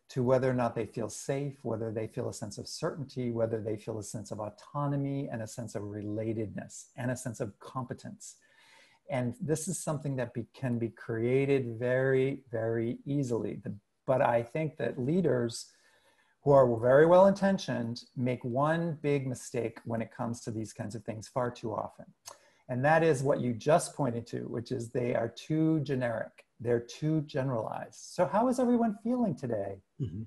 to 0.09 0.23
whether 0.23 0.49
or 0.49 0.55
not 0.55 0.75
they 0.75 0.87
feel 0.87 1.11
safe, 1.11 1.59
whether 1.61 1.93
they 1.93 2.07
feel 2.07 2.31
a 2.31 2.33
sense 2.33 2.57
of 2.57 2.67
certainty, 2.67 3.33
whether 3.33 3.61
they 3.61 3.77
feel 3.77 3.99
a 3.99 4.03
sense 4.03 4.31
of 4.31 4.41
autonomy 4.41 5.29
and 5.31 5.43
a 5.43 5.47
sense 5.47 5.75
of 5.75 5.83
relatedness 5.83 6.87
and 6.97 7.11
a 7.11 7.17
sense 7.17 7.41
of 7.41 7.59
competence. 7.59 8.37
And 9.11 9.35
this 9.43 9.69
is 9.69 9.79
something 9.79 10.17
that 10.17 10.33
be, 10.33 10.47
can 10.55 10.79
be 10.79 10.89
created 10.89 11.79
very, 11.79 12.41
very 12.51 12.97
easily. 13.05 13.61
But 14.07 14.23
I 14.23 14.43
think 14.43 14.79
that 14.79 14.99
leaders 14.99 15.71
who 16.45 16.53
are 16.53 16.81
very 16.81 17.05
well 17.05 17.27
intentioned 17.27 18.05
make 18.17 18.43
one 18.43 18.97
big 19.03 19.27
mistake 19.27 19.81
when 19.85 20.01
it 20.01 20.17
comes 20.17 20.41
to 20.45 20.51
these 20.51 20.73
kinds 20.73 20.95
of 20.95 21.05
things 21.05 21.29
far 21.29 21.51
too 21.51 21.75
often. 21.75 22.07
And 22.71 22.83
that 22.87 23.03
is 23.03 23.23
what 23.23 23.43
you 23.43 23.53
just 23.53 23.95
pointed 23.95 24.27
to, 24.29 24.49
which 24.49 24.73
is 24.73 24.89
they 24.89 25.15
are 25.15 25.29
too 25.29 25.81
generic. 25.81 26.44
They're 26.65 26.81
too 26.81 27.21
generalized. 27.23 27.99
So, 28.15 28.27
how 28.27 28.49
is 28.49 28.59
everyone 28.59 28.97
feeling 29.05 29.37
today? 29.37 29.83
Mm-hmm. 30.01 30.23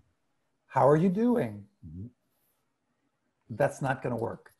How 0.67 0.87
are 0.87 0.95
you 0.95 1.09
doing? 1.09 1.65
Mm-hmm. 1.85 2.07
That's 3.49 3.81
not 3.81 4.03
going 4.03 4.15
to 4.15 4.21
work. 4.21 4.51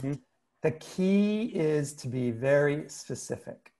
Mm-hmm. 0.00 0.14
The 0.62 0.70
key 0.72 1.52
is 1.54 1.92
to 1.96 2.08
be 2.08 2.30
very 2.30 2.88
specific. 2.88 3.72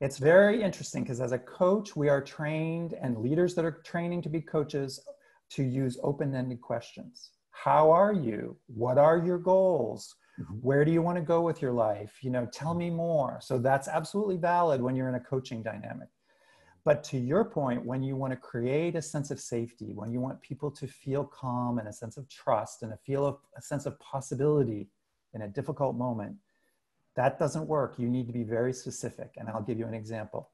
It's 0.00 0.16
very 0.16 0.62
interesting 0.62 1.02
because 1.02 1.20
as 1.20 1.32
a 1.32 1.38
coach, 1.38 1.94
we 1.94 2.08
are 2.08 2.22
trained, 2.22 2.94
and 2.94 3.18
leaders 3.18 3.54
that 3.54 3.66
are 3.66 3.82
training 3.84 4.22
to 4.22 4.30
be 4.30 4.40
coaches, 4.40 5.00
to 5.50 5.62
use 5.62 5.98
open 6.02 6.34
ended 6.34 6.62
questions. 6.62 7.32
How 7.50 7.90
are 7.90 8.14
you? 8.14 8.56
What 8.68 8.96
are 8.96 9.18
your 9.18 9.38
goals? 9.38 10.14
Mm-hmm. 10.40 10.54
Where 10.62 10.84
do 10.86 10.92
you 10.92 11.02
want 11.02 11.16
to 11.16 11.22
go 11.22 11.42
with 11.42 11.60
your 11.60 11.72
life? 11.72 12.18
You 12.22 12.30
know, 12.30 12.46
tell 12.46 12.72
me 12.72 12.88
more. 12.88 13.38
So 13.42 13.58
that's 13.58 13.86
absolutely 13.86 14.38
valid 14.38 14.80
when 14.80 14.96
you're 14.96 15.10
in 15.10 15.16
a 15.16 15.20
coaching 15.20 15.62
dynamic. 15.62 16.08
But 16.84 17.04
to 17.04 17.18
your 17.18 17.44
point, 17.44 17.84
when 17.84 18.02
you 18.02 18.16
want 18.16 18.32
to 18.32 18.36
create 18.36 18.94
a 18.94 19.02
sense 19.02 19.30
of 19.30 19.40
safety, 19.40 19.92
when 19.94 20.10
you 20.10 20.20
want 20.20 20.40
people 20.40 20.70
to 20.70 20.86
feel 20.86 21.24
calm 21.24 21.78
and 21.78 21.88
a 21.88 21.92
sense 21.92 22.16
of 22.16 22.28
trust 22.28 22.82
and 22.82 22.92
a 22.92 22.96
feel 22.96 23.26
of 23.26 23.38
a 23.56 23.62
sense 23.62 23.84
of 23.84 23.98
possibility 24.00 24.88
in 25.34 25.42
a 25.42 25.48
difficult 25.48 25.96
moment, 25.96 26.36
that 27.14 27.38
doesn't 27.38 27.66
work. 27.66 27.96
You 27.98 28.08
need 28.08 28.26
to 28.28 28.32
be 28.32 28.44
very 28.44 28.72
specific. 28.72 29.32
And 29.36 29.48
I'll 29.48 29.62
give 29.62 29.78
you 29.78 29.86
an 29.86 29.94
example. 29.94 30.50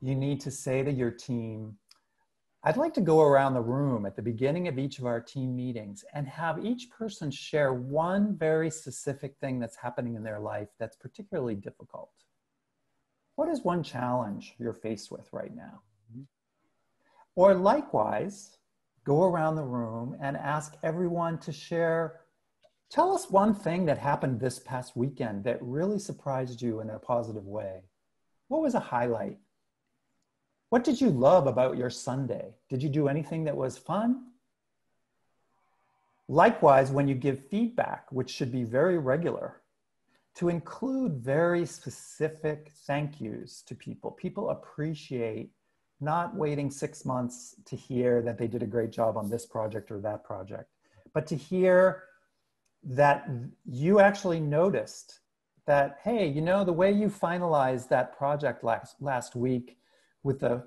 You 0.00 0.14
need 0.14 0.40
to 0.42 0.50
say 0.50 0.82
to 0.82 0.90
your 0.90 1.10
team, 1.10 1.76
I'd 2.62 2.76
like 2.76 2.92
to 2.94 3.00
go 3.00 3.22
around 3.22 3.54
the 3.54 3.62
room 3.62 4.04
at 4.04 4.16
the 4.16 4.22
beginning 4.22 4.68
of 4.68 4.78
each 4.78 4.98
of 4.98 5.06
our 5.06 5.20
team 5.20 5.56
meetings 5.56 6.04
and 6.12 6.28
have 6.28 6.62
each 6.62 6.90
person 6.90 7.30
share 7.30 7.72
one 7.72 8.36
very 8.36 8.70
specific 8.70 9.36
thing 9.40 9.58
that's 9.58 9.76
happening 9.76 10.14
in 10.14 10.22
their 10.22 10.38
life 10.38 10.68
that's 10.78 10.96
particularly 10.96 11.54
difficult. 11.54 12.10
What 13.40 13.48
is 13.48 13.64
one 13.64 13.82
challenge 13.82 14.54
you're 14.58 14.74
faced 14.74 15.10
with 15.10 15.26
right 15.32 15.56
now? 15.56 15.80
Mm-hmm. 16.12 16.24
Or 17.36 17.54
likewise, 17.54 18.58
go 19.06 19.24
around 19.24 19.56
the 19.56 19.62
room 19.62 20.14
and 20.20 20.36
ask 20.36 20.74
everyone 20.82 21.38
to 21.38 21.50
share 21.50 22.20
tell 22.90 23.14
us 23.14 23.30
one 23.30 23.54
thing 23.54 23.86
that 23.86 23.96
happened 23.96 24.40
this 24.40 24.58
past 24.58 24.94
weekend 24.94 25.44
that 25.44 25.56
really 25.62 25.98
surprised 25.98 26.60
you 26.60 26.80
in 26.80 26.90
a 26.90 26.98
positive 26.98 27.46
way. 27.46 27.84
What 28.48 28.60
was 28.60 28.74
a 28.74 28.78
highlight? 28.78 29.38
What 30.68 30.84
did 30.84 31.00
you 31.00 31.08
love 31.08 31.46
about 31.46 31.78
your 31.78 31.88
Sunday? 31.88 32.56
Did 32.68 32.82
you 32.82 32.90
do 32.90 33.08
anything 33.08 33.44
that 33.44 33.56
was 33.56 33.78
fun? 33.78 34.32
Likewise, 36.28 36.90
when 36.90 37.08
you 37.08 37.14
give 37.14 37.48
feedback, 37.48 38.04
which 38.12 38.28
should 38.28 38.52
be 38.52 38.64
very 38.64 38.98
regular, 38.98 39.62
to 40.36 40.48
include 40.48 41.14
very 41.18 41.66
specific 41.66 42.72
thank 42.86 43.20
yous 43.20 43.62
to 43.62 43.74
people. 43.74 44.12
People 44.12 44.50
appreciate 44.50 45.50
not 46.00 46.34
waiting 46.34 46.70
six 46.70 47.04
months 47.04 47.56
to 47.66 47.76
hear 47.76 48.22
that 48.22 48.38
they 48.38 48.46
did 48.46 48.62
a 48.62 48.66
great 48.66 48.90
job 48.90 49.16
on 49.16 49.28
this 49.28 49.44
project 49.44 49.90
or 49.90 50.00
that 50.00 50.24
project, 50.24 50.70
but 51.12 51.26
to 51.26 51.36
hear 51.36 52.04
that 52.82 53.28
you 53.66 54.00
actually 54.00 54.40
noticed 54.40 55.20
that, 55.66 55.98
hey, 56.02 56.26
you 56.26 56.40
know, 56.40 56.64
the 56.64 56.72
way 56.72 56.90
you 56.90 57.08
finalized 57.08 57.88
that 57.88 58.16
project 58.16 58.64
last, 58.64 58.96
last 59.00 59.36
week 59.36 59.76
with 60.22 60.40
the, 60.40 60.64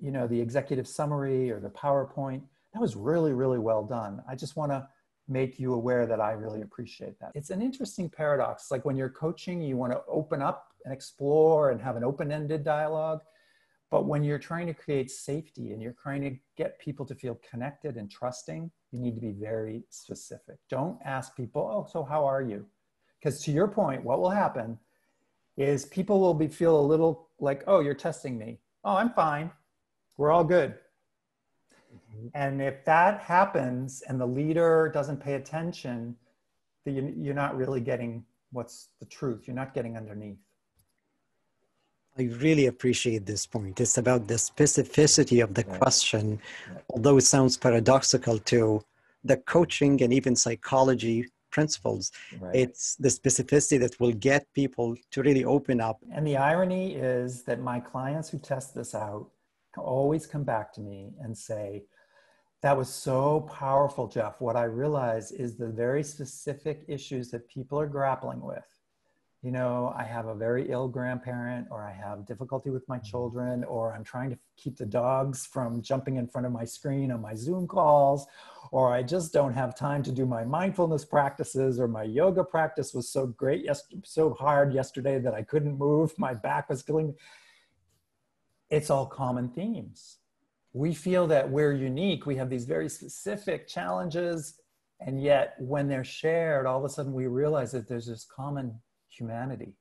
you 0.00 0.12
know, 0.12 0.26
the 0.26 0.40
executive 0.40 0.86
summary 0.86 1.50
or 1.50 1.58
the 1.58 1.68
PowerPoint, 1.70 2.42
that 2.72 2.80
was 2.80 2.94
really, 2.94 3.32
really 3.32 3.58
well 3.58 3.84
done. 3.84 4.22
I 4.28 4.36
just 4.36 4.56
want 4.56 4.70
to 4.70 4.86
make 5.28 5.58
you 5.58 5.74
aware 5.74 6.06
that 6.06 6.20
I 6.20 6.32
really 6.32 6.62
appreciate 6.62 7.18
that. 7.20 7.32
It's 7.34 7.50
an 7.50 7.62
interesting 7.62 8.08
paradox. 8.08 8.70
Like 8.70 8.84
when 8.84 8.96
you're 8.96 9.10
coaching, 9.10 9.60
you 9.60 9.76
want 9.76 9.92
to 9.92 10.02
open 10.08 10.40
up 10.42 10.68
and 10.84 10.94
explore 10.94 11.70
and 11.70 11.80
have 11.80 11.96
an 11.96 12.04
open 12.04 12.30
ended 12.30 12.64
dialogue. 12.64 13.20
But 13.90 14.06
when 14.06 14.24
you're 14.24 14.38
trying 14.38 14.66
to 14.66 14.74
create 14.74 15.10
safety 15.10 15.72
and 15.72 15.80
you're 15.80 15.94
trying 16.00 16.22
to 16.22 16.36
get 16.56 16.78
people 16.80 17.06
to 17.06 17.14
feel 17.14 17.38
connected 17.48 17.96
and 17.96 18.10
trusting, 18.10 18.70
you 18.90 19.00
need 19.00 19.14
to 19.14 19.20
be 19.20 19.32
very 19.32 19.84
specific. 19.90 20.56
Don't 20.68 20.98
ask 21.04 21.36
people, 21.36 21.62
oh, 21.62 21.90
so 21.90 22.02
how 22.02 22.24
are 22.24 22.42
you? 22.42 22.66
Because 23.18 23.42
to 23.42 23.52
your 23.52 23.68
point, 23.68 24.04
what 24.04 24.20
will 24.20 24.30
happen 24.30 24.78
is 25.56 25.84
people 25.86 26.20
will 26.20 26.34
be 26.34 26.48
feel 26.48 26.78
a 26.78 26.82
little 26.82 27.30
like, 27.38 27.64
oh, 27.66 27.80
you're 27.80 27.94
testing 27.94 28.36
me. 28.38 28.60
Oh, 28.84 28.96
I'm 28.96 29.10
fine. 29.10 29.50
We're 30.16 30.30
all 30.30 30.44
good. 30.44 30.74
Mm-hmm. 32.14 32.28
And 32.34 32.62
if 32.62 32.84
that 32.84 33.20
happens 33.20 34.02
and 34.08 34.20
the 34.20 34.26
leader 34.26 34.90
doesn't 34.92 35.18
pay 35.18 35.34
attention, 35.34 36.16
then 36.84 37.14
you're 37.18 37.34
not 37.34 37.56
really 37.56 37.80
getting 37.80 38.24
what's 38.52 38.88
the 39.00 39.06
truth. 39.06 39.46
You're 39.46 39.56
not 39.56 39.74
getting 39.74 39.96
underneath. 39.96 40.38
I 42.18 42.22
really 42.40 42.66
appreciate 42.66 43.26
this 43.26 43.44
point. 43.46 43.78
It's 43.78 43.98
about 43.98 44.26
the 44.26 44.34
specificity 44.34 45.42
of 45.44 45.52
the 45.52 45.64
question, 45.64 46.40
although 46.88 47.18
it 47.18 47.22
sounds 47.22 47.58
paradoxical 47.58 48.38
to 48.38 48.82
the 49.22 49.36
coaching 49.36 50.02
and 50.02 50.12
even 50.14 50.34
psychology 50.34 51.28
principles. 51.50 52.12
Right. 52.40 52.56
It's 52.56 52.96
the 52.96 53.08
specificity 53.08 53.78
that 53.80 54.00
will 54.00 54.12
get 54.12 54.50
people 54.54 54.96
to 55.10 55.22
really 55.22 55.44
open 55.44 55.80
up. 55.80 55.98
And 56.10 56.26
the 56.26 56.36
irony 56.36 56.94
is 56.94 57.42
that 57.42 57.60
my 57.60 57.80
clients 57.80 58.30
who 58.30 58.38
test 58.38 58.74
this 58.74 58.94
out 58.94 59.28
always 59.78 60.26
come 60.26 60.44
back 60.44 60.72
to 60.74 60.80
me 60.80 61.12
and 61.20 61.36
say, 61.36 61.84
that 62.62 62.76
was 62.76 62.88
so 62.88 63.42
powerful, 63.52 64.08
Jeff. 64.08 64.40
What 64.40 64.56
I 64.56 64.64
realize 64.64 65.30
is 65.30 65.56
the 65.56 65.68
very 65.68 66.02
specific 66.02 66.84
issues 66.88 67.30
that 67.30 67.48
people 67.48 67.78
are 67.78 67.86
grappling 67.86 68.40
with 68.40 68.64
you 69.46 69.52
know, 69.52 69.94
I 69.96 70.02
have 70.02 70.26
a 70.26 70.34
very 70.34 70.70
ill 70.70 70.88
grandparent, 70.88 71.68
or 71.70 71.84
I 71.84 71.92
have 71.92 72.26
difficulty 72.26 72.70
with 72.70 72.82
my 72.88 72.96
mm-hmm. 72.96 73.06
children, 73.06 73.62
or 73.62 73.94
I'm 73.94 74.02
trying 74.02 74.30
to 74.30 74.38
keep 74.56 74.76
the 74.76 74.86
dogs 74.86 75.46
from 75.46 75.82
jumping 75.82 76.16
in 76.16 76.26
front 76.26 76.48
of 76.48 76.52
my 76.52 76.64
screen 76.64 77.12
on 77.12 77.20
my 77.20 77.34
Zoom 77.34 77.68
calls, 77.68 78.26
or 78.72 78.92
I 78.92 79.04
just 79.04 79.32
don't 79.32 79.52
have 79.52 79.78
time 79.78 80.02
to 80.02 80.10
do 80.10 80.26
my 80.26 80.44
mindfulness 80.44 81.04
practices, 81.04 81.78
or 81.78 81.86
my 81.86 82.02
yoga 82.02 82.42
practice 82.42 82.92
was 82.92 83.08
so 83.08 83.28
great, 83.28 83.64
yes, 83.64 83.84
so 84.02 84.34
hard 84.34 84.74
yesterday 84.74 85.20
that 85.20 85.32
I 85.32 85.42
couldn't 85.42 85.78
move, 85.78 86.18
my 86.18 86.34
back 86.34 86.68
was 86.68 86.82
killing 86.82 87.06
me. 87.08 87.14
It's 88.70 88.90
all 88.90 89.06
common 89.06 89.48
themes. 89.48 90.18
We 90.72 90.92
feel 90.92 91.26
that 91.28 91.50
we're 91.50 91.72
unique. 91.72 92.26
We 92.26 92.36
have 92.36 92.50
these 92.50 92.64
very 92.64 92.88
specific 92.88 93.66
challenges, 93.66 94.60
and 95.00 95.22
yet 95.22 95.54
when 95.58 95.88
they're 95.88 96.04
shared, 96.04 96.66
all 96.66 96.78
of 96.78 96.84
a 96.84 96.88
sudden 96.88 97.12
we 97.12 97.26
realize 97.26 97.72
that 97.72 97.88
there's 97.88 98.06
this 98.06 98.24
common 98.24 98.78
humanity. 99.08 99.74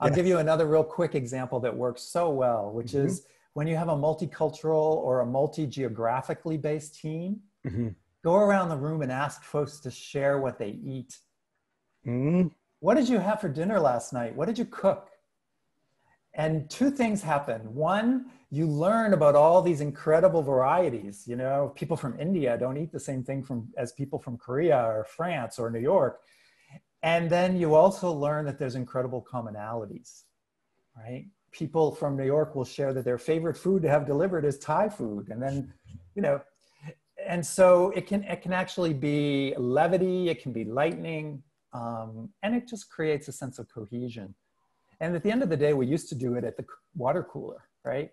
I'll 0.00 0.08
yes. 0.08 0.16
give 0.16 0.26
you 0.26 0.38
another 0.38 0.66
real 0.66 0.84
quick 0.84 1.14
example 1.14 1.60
that 1.60 1.74
works 1.74 2.02
so 2.02 2.30
well, 2.30 2.70
which 2.70 2.92
mm-hmm. 2.92 3.06
is 3.06 3.26
when 3.54 3.66
you 3.66 3.76
have 3.76 3.88
a 3.88 3.96
multicultural 3.96 4.96
or 4.96 5.20
a 5.20 5.26
multi 5.26 5.66
geographically 5.66 6.58
based 6.58 7.00
team, 7.00 7.40
mm-hmm. 7.66 7.88
go 8.22 8.34
around 8.34 8.68
the 8.68 8.76
room 8.76 9.02
and 9.02 9.10
ask 9.10 9.42
folks 9.42 9.80
to 9.80 9.90
share 9.90 10.38
what 10.40 10.58
they 10.58 10.78
eat. 10.84 11.18
Mm-hmm. 12.06 12.48
What 12.80 12.94
did 12.96 13.08
you 13.08 13.18
have 13.18 13.40
for 13.40 13.48
dinner 13.48 13.80
last 13.80 14.12
night? 14.12 14.36
What 14.36 14.46
did 14.46 14.58
you 14.58 14.66
cook? 14.66 15.10
And 16.36 16.68
two 16.68 16.90
things 16.90 17.22
happen. 17.22 17.74
One, 17.74 18.26
you 18.50 18.66
learn 18.66 19.14
about 19.14 19.34
all 19.34 19.62
these 19.62 19.80
incredible 19.80 20.42
varieties. 20.42 21.24
You 21.26 21.36
know, 21.36 21.72
people 21.74 21.96
from 21.96 22.18
India 22.20 22.56
don't 22.58 22.76
eat 22.76 22.92
the 22.92 23.00
same 23.00 23.24
thing 23.24 23.42
from 23.42 23.68
as 23.78 23.92
people 23.92 24.18
from 24.18 24.36
Korea 24.36 24.78
or 24.84 25.04
France 25.04 25.58
or 25.58 25.70
New 25.70 25.80
York. 25.80 26.20
And 27.02 27.30
then 27.30 27.56
you 27.56 27.74
also 27.74 28.12
learn 28.12 28.44
that 28.44 28.58
there's 28.58 28.74
incredible 28.74 29.26
commonalities, 29.30 30.24
right? 30.96 31.26
People 31.52 31.94
from 31.94 32.16
New 32.16 32.26
York 32.26 32.54
will 32.54 32.64
share 32.64 32.92
that 32.92 33.04
their 33.04 33.18
favorite 33.18 33.56
food 33.56 33.80
to 33.82 33.88
have 33.88 34.06
delivered 34.06 34.44
is 34.44 34.58
Thai 34.58 34.90
food. 34.90 35.28
And 35.30 35.42
then, 35.42 35.72
you 36.14 36.20
know, 36.20 36.42
and 37.26 37.44
so 37.44 37.90
it 37.90 38.06
can, 38.06 38.24
it 38.24 38.42
can 38.42 38.52
actually 38.52 38.92
be 38.92 39.54
levity, 39.56 40.28
it 40.28 40.42
can 40.42 40.52
be 40.52 40.64
lightning, 40.64 41.42
um, 41.72 42.28
and 42.42 42.54
it 42.54 42.68
just 42.68 42.90
creates 42.90 43.26
a 43.28 43.32
sense 43.32 43.58
of 43.58 43.68
cohesion. 43.68 44.34
And 45.00 45.14
at 45.14 45.22
the 45.22 45.30
end 45.30 45.42
of 45.42 45.48
the 45.48 45.56
day, 45.56 45.72
we 45.74 45.86
used 45.86 46.08
to 46.08 46.14
do 46.14 46.34
it 46.34 46.44
at 46.44 46.56
the 46.56 46.64
water 46.94 47.22
cooler, 47.22 47.68
right? 47.84 48.10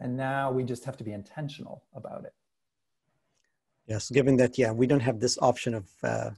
And 0.00 0.16
now 0.16 0.50
we 0.50 0.64
just 0.64 0.84
have 0.84 0.96
to 0.96 1.04
be 1.04 1.12
intentional 1.12 1.84
about 1.94 2.24
it. 2.24 2.34
Yes, 3.86 4.10
given 4.10 4.36
that, 4.36 4.58
yeah, 4.58 4.72
we 4.72 4.86
don't 4.86 5.00
have 5.00 5.20
this 5.20 5.38
option 5.42 5.74
of 5.74 5.86
uh, 6.02 6.30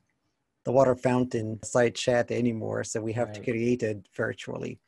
the 0.65 0.73
water 0.73 0.95
fountain 0.95 1.63
side 1.63 1.95
chat 1.95 2.31
anymore, 2.31 2.85
so 2.85 3.01
we 3.01 3.13
have 3.13 3.29
right. 3.29 3.35
to 3.35 3.43
create 3.43 3.83
it 3.83 4.07
virtually. 4.15 4.79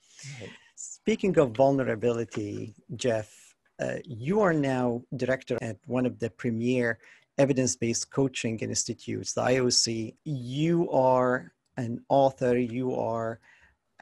Right. 0.40 0.50
Speaking 0.74 1.38
of 1.38 1.52
vulnerability, 1.52 2.74
Jeff, 2.96 3.54
uh, 3.78 3.96
you 4.04 4.40
are 4.40 4.54
now 4.54 5.02
director 5.16 5.58
at 5.60 5.76
one 5.86 6.06
of 6.06 6.18
the 6.18 6.30
premier 6.30 6.98
evidence-based 7.38 8.10
coaching 8.10 8.58
institutes, 8.60 9.34
the 9.34 9.42
IOC. 9.42 10.14
You 10.24 10.90
are 10.90 11.52
an 11.76 12.02
author, 12.08 12.56
you 12.58 12.94
are 12.94 13.38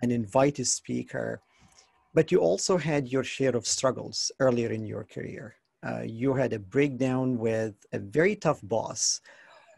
an 0.04 0.10
invited 0.10 0.66
speaker, 0.66 1.40
but 2.14 2.30
you 2.30 2.38
also 2.38 2.76
had 2.76 3.08
your 3.08 3.24
share 3.24 3.56
of 3.56 3.66
struggles 3.66 4.30
earlier 4.38 4.70
in 4.70 4.84
your 4.86 5.04
career. 5.04 5.56
Uh, 5.86 6.02
you 6.20 6.32
had 6.34 6.52
a 6.52 6.58
breakdown 6.58 7.38
with 7.38 7.74
a 7.92 7.98
very 7.98 8.36
tough 8.36 8.60
boss 8.62 9.20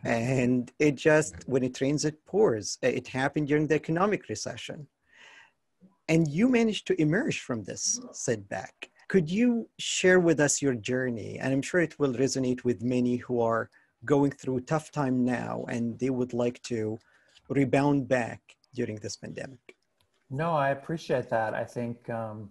and 0.05 0.71
it 0.79 0.95
just 0.95 1.35
when 1.47 1.63
it 1.65 1.81
rains 1.81 2.05
it 2.05 2.25
pours. 2.27 2.79
It 2.83 3.09
happened 3.09 3.49
during 3.49 3.67
the 3.67 3.75
economic 3.75 4.29
recession. 4.29 4.87
And 6.09 6.29
you 6.29 6.49
managed 6.49 6.87
to 6.89 7.01
emerge 7.01 7.41
from 7.41 7.65
this 7.65 8.01
setback. 8.13 8.91
Could 9.09 9.29
you 9.29 9.69
share 9.79 10.21
with 10.21 10.39
us 10.39 10.63
your 10.63 10.75
journey? 10.75 11.39
And 11.41 11.53
i'm 11.53 11.63
sure 11.63 11.81
it 11.81 11.99
will 11.99 12.15
resonate 12.15 12.63
with 12.65 12.83
many 12.83 13.17
who 13.17 13.41
are 13.41 13.71
going 14.05 14.31
through 14.31 14.61
tough 14.61 14.93
time 14.93 15.25
now 15.25 15.65
and 15.69 15.99
they 15.99 16.11
would 16.11 16.33
like 16.33 16.63
to 16.63 16.99
rebound 17.49 18.09
back 18.09 18.41
during 18.75 18.97
this 18.97 19.17
pandemic 19.17 19.76
no 20.31 20.53
i 20.53 20.71
appreciate 20.71 21.29
that. 21.31 21.55
I 21.55 21.65
think 21.65 22.09
um, 22.11 22.51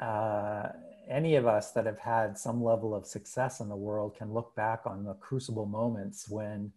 uh, 0.00 0.68
any 1.08 1.36
of 1.36 1.46
us 1.46 1.72
that 1.72 1.86
have 1.86 1.98
had 1.98 2.38
some 2.38 2.62
level 2.62 2.94
of 2.94 3.06
success 3.06 3.60
in 3.60 3.68
the 3.68 3.76
world 3.76 4.16
can 4.16 4.32
look 4.32 4.54
back 4.56 4.82
on 4.86 5.04
the 5.04 5.14
crucible 5.14 5.66
moments 5.66 6.28
when 6.28 6.72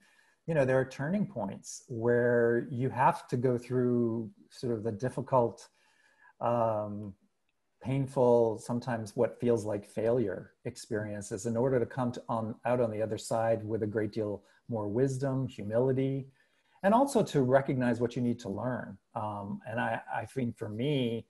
you 0.45 0.53
know 0.53 0.65
there 0.65 0.79
are 0.79 0.85
turning 0.85 1.25
points 1.25 1.83
where 1.87 2.67
you 2.69 2.89
have 2.89 3.27
to 3.29 3.37
go 3.37 3.57
through 3.57 4.29
sort 4.49 4.73
of 4.73 4.83
the 4.83 4.91
difficult 4.91 5.67
um, 6.41 7.13
painful 7.81 8.59
sometimes 8.59 9.15
what 9.15 9.39
feels 9.39 9.65
like 9.65 9.85
failure 9.85 10.51
experiences 10.65 11.45
in 11.45 11.55
order 11.55 11.79
to 11.79 11.85
come 11.85 12.11
to 12.11 12.21
on 12.27 12.55
out 12.65 12.81
on 12.81 12.91
the 12.91 13.01
other 13.01 13.17
side 13.17 13.63
with 13.63 13.83
a 13.83 13.87
great 13.87 14.11
deal 14.11 14.43
more 14.69 14.87
wisdom 14.87 15.47
humility 15.47 16.27
and 16.87 16.93
also 16.93 17.21
to 17.21 17.41
recognize 17.41 17.99
what 18.01 18.15
you 18.15 18.21
need 18.21 18.39
to 18.39 18.49
learn 18.49 18.97
um, 19.15 19.59
and 19.69 19.79
I, 19.79 19.99
I 20.21 20.25
think 20.25 20.57
for 20.57 20.69
me 20.69 21.25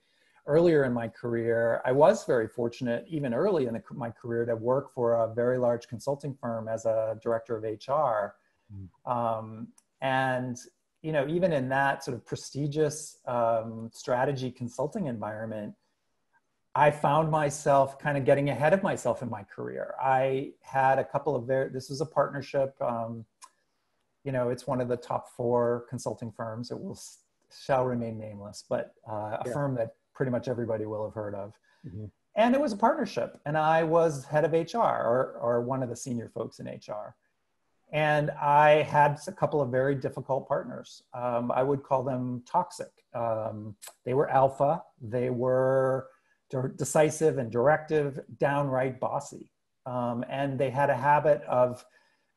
earlier 0.48 0.84
in 0.84 0.92
my 0.94 1.06
career, 1.06 1.82
I 1.84 1.92
was 1.92 2.24
very 2.24 2.48
fortunate, 2.48 3.04
even 3.08 3.34
early 3.34 3.66
in 3.66 3.74
the, 3.74 3.82
my 3.92 4.10
career, 4.10 4.46
to 4.46 4.56
work 4.56 4.92
for 4.94 5.12
a 5.12 5.32
very 5.32 5.58
large 5.58 5.86
consulting 5.86 6.34
firm 6.40 6.68
as 6.68 6.86
a 6.86 7.18
director 7.22 7.58
of 7.58 7.64
HR. 7.64 8.34
Mm. 8.74 8.88
Um, 9.10 9.68
and 10.00 10.56
you 11.02 11.12
know, 11.12 11.28
even 11.28 11.52
in 11.52 11.68
that 11.68 12.02
sort 12.02 12.16
of 12.16 12.26
prestigious 12.26 13.18
um, 13.26 13.90
strategy 13.92 14.50
consulting 14.50 15.06
environment, 15.06 15.74
I 16.74 16.90
found 16.90 17.30
myself 17.30 17.98
kind 17.98 18.16
of 18.16 18.24
getting 18.24 18.50
ahead 18.50 18.72
of 18.72 18.82
myself 18.82 19.22
in 19.22 19.30
my 19.30 19.42
career. 19.42 19.94
I 20.02 20.52
had 20.62 20.98
a 20.98 21.04
couple 21.04 21.36
of 21.36 21.44
very, 21.44 21.68
this 21.68 21.88
was 21.88 22.00
a 22.00 22.06
partnership. 22.06 22.74
Um, 22.80 23.24
you 24.28 24.32
know, 24.32 24.50
it's 24.50 24.66
one 24.66 24.82
of 24.82 24.88
the 24.88 24.96
top 24.98 25.30
four 25.34 25.86
consulting 25.88 26.30
firms. 26.30 26.70
It 26.70 26.78
will 26.78 27.00
shall 27.50 27.86
remain 27.86 28.18
nameless, 28.18 28.62
but 28.68 28.92
uh, 29.10 29.38
a 29.40 29.42
yeah. 29.46 29.52
firm 29.54 29.74
that 29.76 29.94
pretty 30.14 30.30
much 30.30 30.48
everybody 30.48 30.84
will 30.84 31.02
have 31.02 31.14
heard 31.14 31.34
of. 31.34 31.54
Mm-hmm. 31.86 32.04
And 32.36 32.54
it 32.54 32.60
was 32.60 32.74
a 32.74 32.76
partnership, 32.76 33.40
and 33.46 33.56
I 33.56 33.84
was 33.84 34.26
head 34.26 34.44
of 34.44 34.52
HR 34.52 34.76
or, 34.76 35.38
or 35.40 35.62
one 35.62 35.82
of 35.82 35.88
the 35.88 35.96
senior 35.96 36.30
folks 36.34 36.60
in 36.60 36.66
HR. 36.66 37.16
And 37.90 38.30
I 38.32 38.82
had 38.82 39.18
a 39.26 39.32
couple 39.32 39.62
of 39.62 39.70
very 39.70 39.94
difficult 39.94 40.46
partners. 40.46 41.02
Um, 41.14 41.50
I 41.50 41.62
would 41.62 41.82
call 41.82 42.02
them 42.02 42.42
toxic. 42.46 42.92
Um, 43.14 43.76
they 44.04 44.12
were 44.12 44.28
alpha, 44.28 44.82
they 45.00 45.30
were 45.30 46.08
decisive 46.76 47.38
and 47.38 47.50
directive, 47.50 48.20
downright 48.38 49.00
bossy. 49.00 49.50
Um, 49.86 50.22
and 50.28 50.58
they 50.58 50.68
had 50.68 50.90
a 50.90 50.94
habit 50.94 51.40
of 51.48 51.82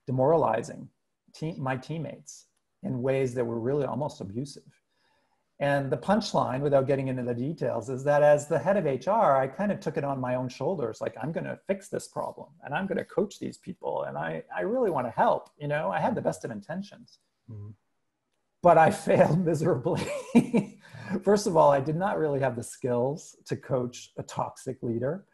demoralizing 0.08 0.88
team, 1.34 1.62
my 1.62 1.76
teammates 1.76 2.48
in 2.84 3.02
ways 3.02 3.34
that 3.36 3.46
were 3.46 3.60
really 3.60 3.86
almost 3.86 4.22
abusive. 4.22 4.64
And 5.60 5.92
the 5.92 5.98
punchline, 5.98 6.62
without 6.62 6.88
getting 6.88 7.08
into 7.08 7.22
the 7.22 7.36
details, 7.36 7.88
is 7.88 8.04
that 8.06 8.24
as 8.24 8.48
the 8.48 8.58
head 8.58 8.78
of 8.78 8.86
HR, 8.86 9.36
I 9.36 9.46
kind 9.46 9.72
of 9.72 9.80
took 9.80 9.96
it 9.96 10.04
on 10.04 10.20
my 10.20 10.34
own 10.34 10.50
shoulders. 10.50 11.02
Like, 11.02 11.16
I'm 11.22 11.32
going 11.32 11.44
to 11.44 11.60
fix 11.68 11.88
this 11.88 12.08
problem 12.08 12.48
and 12.64 12.74
I'm 12.74 12.88
going 12.88 12.98
to 12.98 13.06
coach 13.06 13.38
these 13.38 13.60
people. 13.60 14.06
And 14.08 14.18
I, 14.18 14.42
I 14.56 14.62
really 14.62 14.90
want 14.90 15.06
to 15.06 15.12
help. 15.12 15.52
You 15.60 15.68
know, 15.68 15.92
I 15.92 16.00
had 16.00 16.16
the 16.16 16.22
best 16.22 16.44
of 16.44 16.50
intentions, 16.50 17.20
mm-hmm. 17.50 17.70
but 18.64 18.80
I 18.80 18.90
failed 19.08 19.46
miserably. 19.46 20.02
first 21.24 21.46
of 21.46 21.56
all, 21.56 21.70
I 21.70 21.80
did 21.80 21.96
not 21.96 22.18
really 22.18 22.40
have 22.40 22.56
the 22.56 22.64
skills 22.64 23.36
to 23.46 23.56
coach 23.56 24.14
a 24.18 24.24
toxic 24.24 24.82
leader. 24.82 25.26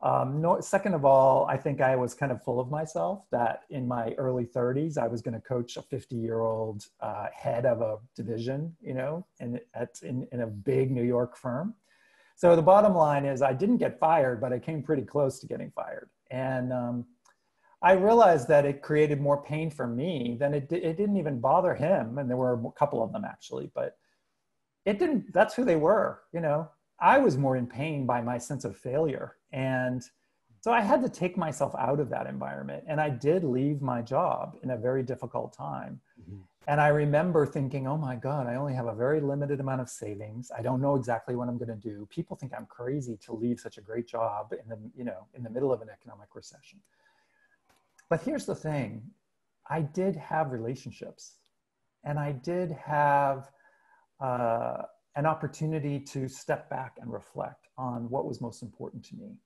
Um, 0.00 0.40
no, 0.40 0.60
second 0.60 0.94
of 0.94 1.04
all, 1.04 1.46
I 1.46 1.56
think 1.56 1.80
I 1.80 1.96
was 1.96 2.14
kind 2.14 2.30
of 2.30 2.42
full 2.42 2.60
of 2.60 2.70
myself 2.70 3.24
that 3.32 3.62
in 3.70 3.88
my 3.88 4.12
early 4.12 4.44
30s, 4.44 4.96
I 4.96 5.08
was 5.08 5.22
going 5.22 5.34
to 5.34 5.40
coach 5.40 5.76
a 5.76 5.82
50 5.82 6.14
year 6.14 6.40
old 6.40 6.86
uh, 7.00 7.26
head 7.34 7.66
of 7.66 7.80
a 7.80 7.98
division, 8.14 8.76
you 8.80 8.94
know, 8.94 9.26
in, 9.40 9.58
at, 9.74 9.98
in, 10.02 10.28
in 10.30 10.42
a 10.42 10.46
big 10.46 10.92
New 10.92 11.02
York 11.02 11.36
firm. 11.36 11.74
So 12.36 12.54
the 12.54 12.62
bottom 12.62 12.94
line 12.94 13.24
is 13.24 13.42
I 13.42 13.52
didn't 13.52 13.78
get 13.78 13.98
fired, 13.98 14.40
but 14.40 14.52
I 14.52 14.60
came 14.60 14.84
pretty 14.84 15.02
close 15.02 15.40
to 15.40 15.48
getting 15.48 15.72
fired. 15.72 16.08
And 16.30 16.72
um, 16.72 17.04
I 17.82 17.92
realized 17.92 18.46
that 18.48 18.64
it 18.64 18.82
created 18.82 19.20
more 19.20 19.42
pain 19.42 19.68
for 19.68 19.88
me 19.88 20.36
than 20.38 20.54
it, 20.54 20.70
it 20.70 20.96
didn't 20.96 21.16
even 21.16 21.40
bother 21.40 21.74
him. 21.74 22.18
And 22.18 22.30
there 22.30 22.36
were 22.36 22.54
a 22.54 22.70
couple 22.78 23.02
of 23.02 23.12
them 23.12 23.24
actually, 23.24 23.72
but 23.74 23.96
it 24.84 25.00
didn't, 25.00 25.32
that's 25.32 25.54
who 25.54 25.64
they 25.64 25.74
were, 25.74 26.20
you 26.32 26.40
know, 26.40 26.70
I 27.00 27.18
was 27.18 27.36
more 27.36 27.56
in 27.56 27.66
pain 27.66 28.06
by 28.06 28.20
my 28.20 28.38
sense 28.38 28.64
of 28.64 28.76
failure. 28.76 29.36
And 29.52 30.02
so 30.60 30.72
I 30.72 30.80
had 30.80 31.02
to 31.02 31.08
take 31.08 31.36
myself 31.36 31.74
out 31.78 32.00
of 32.00 32.08
that 32.10 32.26
environment. 32.26 32.84
And 32.88 33.00
I 33.00 33.10
did 33.10 33.44
leave 33.44 33.80
my 33.80 34.02
job 34.02 34.56
in 34.62 34.70
a 34.70 34.76
very 34.76 35.02
difficult 35.02 35.52
time. 35.52 36.00
Mm-hmm. 36.20 36.40
And 36.66 36.80
I 36.82 36.88
remember 36.88 37.46
thinking, 37.46 37.86
oh 37.86 37.96
my 37.96 38.16
God, 38.16 38.46
I 38.46 38.56
only 38.56 38.74
have 38.74 38.86
a 38.86 38.94
very 38.94 39.20
limited 39.20 39.60
amount 39.60 39.80
of 39.80 39.88
savings. 39.88 40.50
I 40.56 40.60
don't 40.60 40.82
know 40.82 40.96
exactly 40.96 41.34
what 41.34 41.48
I'm 41.48 41.56
going 41.56 41.68
to 41.68 41.74
do. 41.76 42.06
People 42.10 42.36
think 42.36 42.52
I'm 42.54 42.66
crazy 42.66 43.16
to 43.24 43.32
leave 43.32 43.58
such 43.58 43.78
a 43.78 43.80
great 43.80 44.06
job 44.06 44.52
in 44.52 44.68
the, 44.68 44.78
you 44.94 45.04
know, 45.04 45.26
in 45.34 45.42
the 45.42 45.48
middle 45.48 45.72
of 45.72 45.80
an 45.80 45.88
economic 45.88 46.34
recession. 46.34 46.78
But 48.10 48.22
here's 48.22 48.44
the 48.44 48.54
thing 48.54 49.02
I 49.70 49.80
did 49.80 50.16
have 50.16 50.50
relationships 50.50 51.36
and 52.04 52.18
I 52.18 52.32
did 52.32 52.72
have 52.72 53.50
uh, 54.20 54.82
an 55.16 55.26
opportunity 55.26 55.98
to 55.98 56.28
step 56.28 56.70
back 56.70 56.96
and 57.00 57.12
reflect 57.12 57.68
on 57.76 58.08
what 58.10 58.26
was 58.26 58.40
most 58.40 58.62
important 58.62 59.04
to 59.06 59.16
me. 59.16 59.36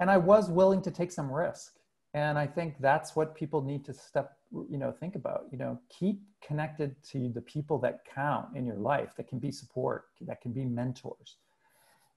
And 0.00 0.10
I 0.10 0.16
was 0.16 0.50
willing 0.50 0.82
to 0.82 0.90
take 0.90 1.12
some 1.12 1.30
risk. 1.30 1.74
And 2.12 2.38
I 2.38 2.46
think 2.46 2.74
that's 2.80 3.14
what 3.14 3.36
people 3.36 3.62
need 3.62 3.84
to 3.84 3.94
step, 3.94 4.32
you 4.50 4.78
know, 4.78 4.90
think 4.90 5.14
about. 5.14 5.44
You 5.52 5.58
know, 5.58 5.78
keep 5.88 6.20
connected 6.42 6.96
to 7.12 7.28
the 7.28 7.42
people 7.42 7.78
that 7.80 8.00
count 8.04 8.56
in 8.56 8.66
your 8.66 8.76
life, 8.76 9.14
that 9.16 9.28
can 9.28 9.38
be 9.38 9.52
support, 9.52 10.06
that 10.22 10.40
can 10.40 10.52
be 10.52 10.64
mentors. 10.64 11.36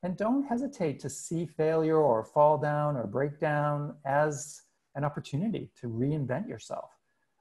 And 0.01 0.17
don't 0.17 0.43
hesitate 0.43 0.99
to 1.01 1.09
see 1.09 1.45
failure 1.45 1.97
or 1.97 2.23
fall 2.23 2.57
down 2.57 2.97
or 2.97 3.05
break 3.05 3.39
down 3.39 3.95
as 4.05 4.63
an 4.95 5.03
opportunity 5.03 5.69
to 5.79 5.87
reinvent 5.87 6.49
yourself. 6.49 6.89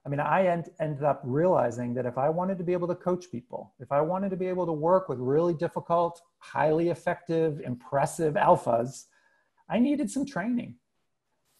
I 0.05 0.09
mean, 0.09 0.21
I 0.21 0.47
end, 0.47 0.69
ended 0.81 1.05
up 1.05 1.21
realizing 1.25 1.95
that 1.95 2.07
if 2.07 2.19
I 2.19 2.29
wanted 2.29 2.59
to 2.59 2.65
be 2.65 2.73
able 2.73 2.89
to 2.89 2.95
coach 2.95 3.31
people, 3.31 3.73
if 3.79 3.93
I 3.93 4.01
wanted 4.01 4.31
to 4.31 4.37
be 4.37 4.49
able 4.49 4.67
to 4.67 4.73
work 4.73 5.09
with 5.09 5.19
really 5.19 5.55
difficult, 5.55 6.21
highly 6.39 6.89
effective, 6.89 7.61
impressive 7.61 8.35
alphas, 8.35 9.05
I 9.69 9.79
needed 9.79 10.11
some 10.11 10.27
training. 10.27 10.75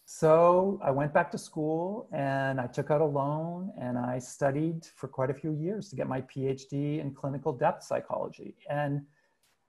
So 0.05 0.81
I 0.83 0.91
went 0.91 1.15
back 1.15 1.31
to 1.31 1.39
school 1.39 2.09
and 2.13 2.61
I 2.61 2.67
took 2.67 2.91
out 2.91 3.01
a 3.01 3.05
loan 3.05 3.73
and 3.81 3.97
I 3.97 4.19
studied 4.19 4.87
for 4.97 5.07
quite 5.07 5.31
a 5.31 5.35
few 5.35 5.53
years 5.53 5.89
to 5.91 5.97
get 5.97 6.09
my 6.09 6.21
PhD 6.23 7.01
in 7.01 7.15
clinical 7.15 7.53
depth 7.53 7.85
psychology. 7.85 8.57
And, 8.69 9.03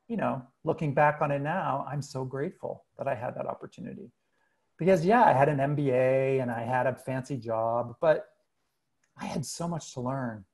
you 0.08 0.18
know, 0.18 0.42
looking 0.64 0.96
back 0.96 1.22
on 1.22 1.32
it 1.32 1.40
now, 1.40 1.86
I'm 1.90 2.02
so 2.02 2.26
grateful 2.26 2.86
that 2.98 3.08
I 3.08 3.14
had 3.14 3.36
that 3.36 3.46
opportunity. 3.46 4.12
Because, 4.80 5.06
yeah, 5.06 5.24
I 5.24 5.34
had 5.34 5.48
an 5.48 5.60
MBA 5.60 6.42
and 6.42 6.50
I 6.50 6.64
had 6.64 6.88
a 6.88 6.96
fancy 6.96 7.38
job, 7.38 7.96
but 8.02 8.33
I 9.18 9.26
had 9.26 9.46
so 9.46 9.68
much 9.68 9.94
to 9.94 10.02
learn. 10.02 10.46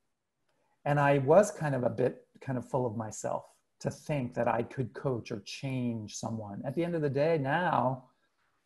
And 0.86 1.00
I 1.00 1.20
was 1.20 1.52
kind 1.52 1.76
of 1.76 1.84
a 1.84 1.90
bit 1.90 2.26
kind 2.42 2.58
of 2.58 2.70
full 2.70 2.86
of 2.86 2.96
myself 2.96 3.46
to 3.82 3.90
think 3.90 4.34
that 4.34 4.48
I 4.48 4.64
could 4.64 4.94
coach 4.94 5.32
or 5.32 5.42
change 5.46 6.16
someone. 6.16 6.62
At 6.66 6.76
the 6.76 6.84
end 6.84 6.96
of 6.96 7.02
the 7.02 7.10
day, 7.10 7.38
now, 7.38 8.06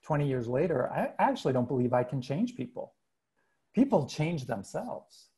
20 0.04 0.28
years 0.28 0.48
later, 0.48 0.92
I 0.92 1.12
actually 1.20 1.54
don't 1.54 1.68
believe 1.68 1.94
I 1.94 2.04
can 2.04 2.22
change 2.22 2.56
people. 2.56 2.94
People 3.74 4.06
change 4.06 4.46
themselves. 4.46 5.30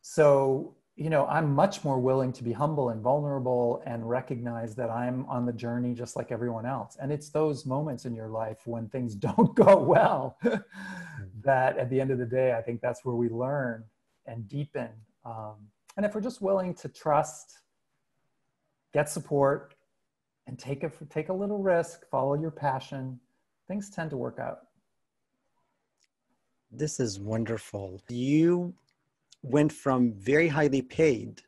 So, 0.00 0.76
you 0.98 1.10
know, 1.10 1.26
I'm 1.26 1.54
much 1.54 1.84
more 1.84 2.00
willing 2.00 2.32
to 2.32 2.42
be 2.42 2.52
humble 2.52 2.88
and 2.88 3.00
vulnerable 3.00 3.80
and 3.86 4.08
recognize 4.08 4.74
that 4.74 4.90
I'm 4.90 5.24
on 5.26 5.46
the 5.46 5.52
journey 5.52 5.94
just 5.94 6.16
like 6.16 6.32
everyone 6.32 6.66
else. 6.66 6.96
And 7.00 7.12
it's 7.12 7.28
those 7.28 7.64
moments 7.64 8.04
in 8.04 8.16
your 8.16 8.26
life 8.26 8.58
when 8.64 8.88
things 8.88 9.14
don't 9.28 9.54
go 9.54 9.78
well 9.78 10.36
that 11.44 11.78
at 11.78 11.88
the 11.88 12.00
end 12.00 12.10
of 12.10 12.18
the 12.18 12.26
day, 12.26 12.52
I 12.52 12.62
think 12.62 12.80
that's 12.80 13.04
where 13.04 13.14
we 13.14 13.28
learn 13.28 13.84
and 14.26 14.48
deepen. 14.48 14.88
Um, 15.24 15.54
and 15.96 16.04
if 16.04 16.16
we're 16.16 16.20
just 16.20 16.42
willing 16.42 16.74
to 16.74 16.88
trust, 16.88 17.60
get 18.92 19.08
support, 19.08 19.74
and 20.48 20.58
take 20.58 20.82
a, 20.82 20.90
take 21.10 21.28
a 21.28 21.32
little 21.32 21.58
risk, 21.58 22.10
follow 22.10 22.34
your 22.34 22.50
passion, 22.50 23.20
things 23.68 23.88
tend 23.88 24.10
to 24.10 24.16
work 24.16 24.40
out. 24.40 24.62
This 26.72 26.98
is 26.98 27.20
wonderful. 27.20 28.02
You 28.08 28.74
went 29.42 29.72
from 29.72 30.12
very 30.14 30.48
highly 30.48 30.82
paid 30.82 31.42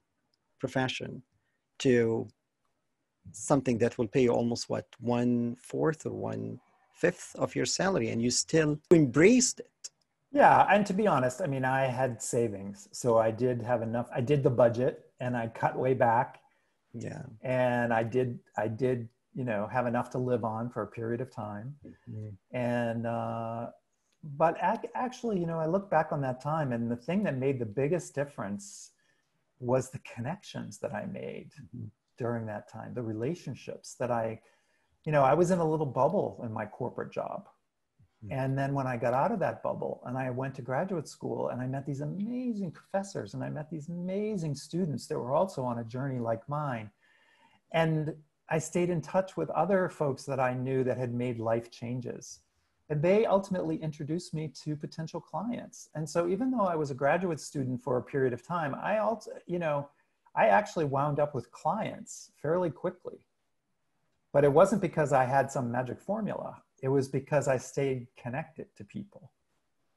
profession 0.58 1.22
to 1.78 2.28
something 3.32 3.78
that 3.78 3.96
will 3.98 4.08
pay 4.08 4.22
you 4.22 4.30
almost 4.30 4.68
what 4.68 4.86
one 4.98 5.56
fourth 5.60 6.06
or 6.06 6.12
one 6.12 6.58
fifth 6.94 7.34
of 7.38 7.54
your 7.54 7.66
salary 7.66 8.10
and 8.10 8.20
you 8.22 8.30
still 8.30 8.78
embraced 8.92 9.60
it. 9.60 9.90
Yeah 10.32 10.66
and 10.70 10.86
to 10.86 10.92
be 10.92 11.06
honest 11.06 11.40
i 11.42 11.46
mean 11.46 11.64
i 11.64 11.86
had 11.86 12.22
savings 12.22 12.88
so 12.92 13.18
i 13.18 13.30
did 13.30 13.62
have 13.62 13.82
enough 13.82 14.08
i 14.14 14.20
did 14.20 14.42
the 14.42 14.50
budget 14.50 15.06
and 15.20 15.36
i 15.36 15.48
cut 15.48 15.76
way 15.78 15.94
back. 15.94 16.40
Yeah. 16.92 17.22
And 17.42 17.92
i 17.92 18.02
did 18.02 18.38
i 18.56 18.68
did 18.68 19.08
you 19.34 19.44
know 19.44 19.68
have 19.72 19.86
enough 19.86 20.10
to 20.10 20.18
live 20.18 20.44
on 20.44 20.70
for 20.70 20.82
a 20.82 20.86
period 20.86 21.20
of 21.20 21.30
time. 21.30 21.74
Mm-hmm. 21.86 22.56
and 22.56 23.06
uh 23.06 23.66
but 24.22 24.56
ac- 24.62 24.88
actually 24.94 25.38
you 25.38 25.46
know 25.46 25.58
i 25.58 25.66
look 25.66 25.90
back 25.90 26.08
on 26.12 26.20
that 26.20 26.40
time 26.42 26.72
and 26.72 26.90
the 26.90 26.96
thing 26.96 27.22
that 27.22 27.36
made 27.36 27.58
the 27.58 27.66
biggest 27.66 28.14
difference 28.14 28.92
was 29.58 29.90
the 29.90 30.00
connections 30.00 30.78
that 30.78 30.92
i 30.92 31.06
made 31.06 31.50
mm-hmm. 31.58 31.86
during 32.18 32.46
that 32.46 32.70
time 32.70 32.92
the 32.94 33.02
relationships 33.02 33.94
that 33.98 34.10
i 34.10 34.38
you 35.04 35.12
know, 35.12 35.22
I 35.22 35.34
was 35.34 35.50
in 35.50 35.58
a 35.58 35.68
little 35.68 35.86
bubble 35.86 36.40
in 36.44 36.52
my 36.52 36.66
corporate 36.66 37.12
job. 37.12 37.48
Mm-hmm. 38.24 38.38
And 38.38 38.58
then 38.58 38.74
when 38.74 38.86
I 38.86 38.96
got 38.96 39.14
out 39.14 39.32
of 39.32 39.38
that 39.40 39.62
bubble 39.62 40.02
and 40.06 40.16
I 40.16 40.30
went 40.30 40.54
to 40.56 40.62
graduate 40.62 41.08
school 41.08 41.48
and 41.48 41.60
I 41.60 41.66
met 41.66 41.86
these 41.86 42.02
amazing 42.02 42.72
professors 42.72 43.34
and 43.34 43.42
I 43.42 43.48
met 43.48 43.70
these 43.70 43.88
amazing 43.88 44.54
students 44.54 45.06
that 45.06 45.18
were 45.18 45.32
also 45.32 45.62
on 45.64 45.78
a 45.78 45.84
journey 45.84 46.18
like 46.18 46.46
mine. 46.48 46.90
And 47.72 48.14
I 48.50 48.58
stayed 48.58 48.90
in 48.90 49.00
touch 49.00 49.36
with 49.36 49.48
other 49.50 49.88
folks 49.88 50.24
that 50.24 50.40
I 50.40 50.54
knew 50.54 50.84
that 50.84 50.98
had 50.98 51.14
made 51.14 51.38
life 51.38 51.70
changes. 51.70 52.40
And 52.90 53.00
they 53.00 53.24
ultimately 53.24 53.76
introduced 53.76 54.34
me 54.34 54.48
to 54.64 54.76
potential 54.76 55.20
clients. 55.20 55.88
And 55.94 56.08
so 56.08 56.28
even 56.28 56.50
though 56.50 56.66
I 56.66 56.74
was 56.74 56.90
a 56.90 56.94
graduate 56.94 57.40
student 57.40 57.80
for 57.80 57.96
a 57.96 58.02
period 58.02 58.32
of 58.32 58.46
time, 58.46 58.74
I 58.74 58.98
also, 58.98 59.30
you 59.46 59.58
know, 59.58 59.88
I 60.34 60.46
actually 60.46 60.84
wound 60.84 61.18
up 61.18 61.34
with 61.34 61.50
clients 61.50 62.32
fairly 62.42 62.70
quickly 62.70 63.26
but 64.32 64.44
it 64.44 64.52
wasn't 64.52 64.82
because 64.82 65.12
I 65.12 65.24
had 65.24 65.50
some 65.50 65.70
magic 65.70 66.00
formula. 66.00 66.62
It 66.82 66.88
was 66.88 67.08
because 67.08 67.48
I 67.48 67.58
stayed 67.58 68.06
connected 68.16 68.66
to 68.76 68.84
people. 68.84 69.32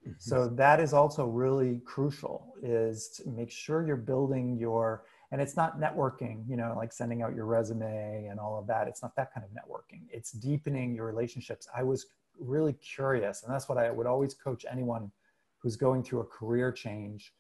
Mm-hmm. 0.05 0.15
So 0.19 0.47
that 0.49 0.79
is 0.79 0.93
also 0.93 1.25
really 1.25 1.81
crucial 1.85 2.55
is 2.61 3.09
to 3.17 3.29
make 3.29 3.51
sure 3.51 3.85
you're 3.85 3.95
building 3.95 4.57
your 4.57 5.03
and 5.31 5.41
it's 5.41 5.57
not 5.57 5.79
networking, 5.79 6.47
you 6.47 6.55
know, 6.55 6.75
like 6.77 6.93
sending 6.93 7.23
out 7.23 7.35
your 7.35 7.45
resume 7.45 8.27
and 8.29 8.39
all 8.39 8.59
of 8.59 8.67
that. 8.67 8.87
It's 8.87 9.01
not 9.01 9.15
that 9.15 9.33
kind 9.33 9.43
of 9.43 9.49
networking. 9.51 10.01
It's 10.11 10.31
deepening 10.31 10.93
your 10.93 11.07
relationships. 11.07 11.67
I 11.75 11.81
was 11.81 12.05
really 12.39 12.73
curious, 12.73 13.43
and 13.43 13.53
that's 13.53 13.69
what 13.69 13.77
I 13.77 13.91
would 13.91 14.07
always 14.07 14.33
coach 14.33 14.65
anyone 14.69 15.11
who's 15.59 15.75
going 15.75 16.03
through 16.03 16.21
a 16.21 16.25
career 16.25 16.71
change. 16.71 17.33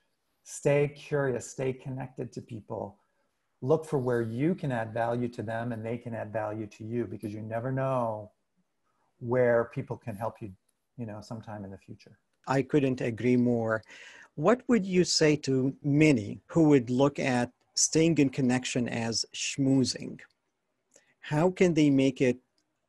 Stay 0.43 0.87
curious, 0.95 1.49
stay 1.49 1.73
connected 1.73 2.31
to 2.33 2.41
people. 2.41 2.97
Look 3.61 3.85
for 3.85 3.99
where 3.99 4.21
you 4.21 4.55
can 4.55 4.71
add 4.71 4.93
value 4.93 5.27
to 5.29 5.43
them 5.43 5.71
and 5.71 5.85
they 5.85 5.97
can 5.97 6.13
add 6.13 6.33
value 6.33 6.67
to 6.67 6.83
you 6.83 7.05
because 7.05 7.33
you 7.33 7.41
never 7.41 7.71
know 7.71 8.31
where 9.19 9.71
people 9.73 9.95
can 9.95 10.15
help 10.15 10.41
you 10.41 10.51
you 10.97 11.05
know 11.05 11.21
sometime 11.21 11.63
in 11.63 11.71
the 11.71 11.77
future. 11.77 12.17
I 12.47 12.61
couldn't 12.61 13.01
agree 13.01 13.37
more. 13.37 13.81
What 14.35 14.61
would 14.67 14.85
you 14.85 15.03
say 15.03 15.35
to 15.37 15.73
many 15.83 16.41
who 16.47 16.63
would 16.69 16.89
look 16.89 17.19
at 17.19 17.51
staying 17.75 18.17
in 18.17 18.29
connection 18.29 18.89
as 18.89 19.25
schmoozing? 19.33 20.19
How 21.21 21.51
can 21.51 21.73
they 21.73 21.89
make 21.89 22.21
it 22.21 22.37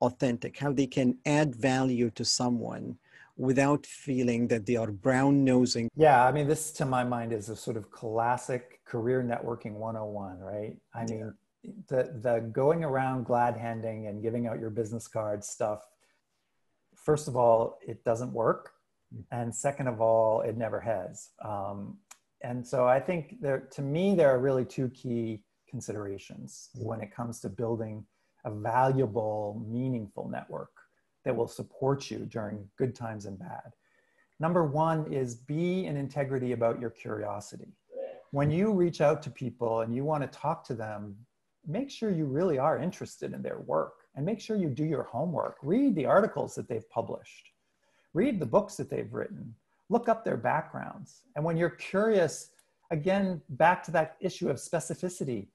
authentic 0.07 0.59
how 0.59 0.73
they 0.73 0.87
can 0.87 1.19
add 1.27 1.55
value 1.55 2.11
to 2.11 2.25
someone 2.25 2.99
without 3.37 3.85
feeling 3.85 4.49
that 4.49 4.67
they 4.67 4.77
are 4.77 4.91
brown 4.91 5.45
nosing. 5.45 5.89
Yeah, 5.97 6.25
I 6.25 6.31
mean, 6.31 6.47
this 6.47 6.71
to 6.73 6.85
my 6.85 7.03
mind 7.03 7.33
is 7.33 7.49
a 7.49 7.57
sort 7.57 7.77
of 7.77 7.91
classic 7.91 8.81
career 8.85 9.23
networking 9.23 9.73
101, 9.73 10.39
right? 10.39 10.77
I 10.95 11.05
mean, 11.07 11.33
yeah. 11.63 11.73
the, 11.89 12.21
the 12.23 12.41
going 12.53 12.85
around 12.85 13.25
glad 13.25 13.57
handing 13.57 14.07
and 14.07 14.23
giving 14.23 14.47
out 14.47 14.61
your 14.61 14.71
business 14.71 15.09
cards 15.09 15.49
stuff, 15.49 15.85
first 16.95 17.27
of 17.27 17.37
all, 17.37 17.79
it 17.87 18.05
doesn't 18.05 18.33
work. 18.33 18.73
Mm-hmm. 19.13 19.41
And 19.41 19.55
second 19.55 19.89
of 19.89 20.01
all, 20.01 20.43
it 20.43 20.57
never 20.57 20.81
has. 20.81 21.31
Um, 21.45 21.99
and 22.43 22.65
so 22.65 22.87
I 22.87 23.01
think 23.01 23.41
there, 23.41 23.61
to 23.73 23.83
me, 23.83 24.15
there 24.15 24.31
are 24.31 24.39
really 24.39 24.65
two 24.65 24.91
key 24.91 25.43
considerations 25.69 26.69
when 26.75 27.01
it 27.01 27.13
comes 27.13 27.41
to 27.41 27.49
building 27.49 28.05
a 28.45 28.51
valuable, 28.51 29.65
meaningful 29.67 30.29
network 30.29 30.71
that 31.25 31.35
will 31.35 31.49
support 31.49 32.11
you 32.11 32.19
during 32.27 32.69
good 32.77 32.95
times 32.95 33.27
and 33.27 33.39
bad. 33.39 33.73
Number 34.41 34.65
one 34.65 35.13
is 35.13 35.37
be 35.37 35.87
in 35.87 35.97
integrity 35.97 36.53
about 36.53 36.81
your 36.81 36.91
curiosity. 36.91 37.73
When 38.33 38.51
you 38.51 38.73
reach 38.73 39.01
out 39.01 39.23
to 39.23 39.31
people 39.31 39.81
and 39.81 39.95
you 39.95 40.05
want 40.05 40.23
to 40.23 40.39
talk 40.39 40.65
to 40.65 40.75
them, 40.75 41.17
make 41.67 41.91
sure 41.91 42.11
you 42.11 42.27
really 42.27 42.59
are 42.59 42.79
interested 42.79 43.33
in 43.33 43.43
their 43.43 43.61
work 43.61 43.95
and 44.17 44.27
make 44.27 44.41
sure 44.41 44.57
you 44.57 44.69
do 44.69 44.85
your 44.85 45.05
homework. 45.05 45.57
Read 45.63 45.95
the 45.95 46.07
articles 46.07 46.55
that 46.57 46.69
they've 46.69 46.89
published, 46.91 47.51
read 48.13 48.41
the 48.41 48.47
books 48.47 48.77
that 48.77 48.91
they've 48.91 49.13
written, 49.13 49.55
look 49.89 50.09
up 50.09 50.25
their 50.25 50.37
backgrounds. 50.37 51.23
And 51.37 51.45
when 51.45 51.57
you're 51.57 51.71
curious, 51.71 52.51
again, 52.91 53.41
back 53.51 53.83
to 53.85 53.91
that 53.93 54.17
issue 54.21 54.51
of 54.51 54.57
specificity, 54.57 55.49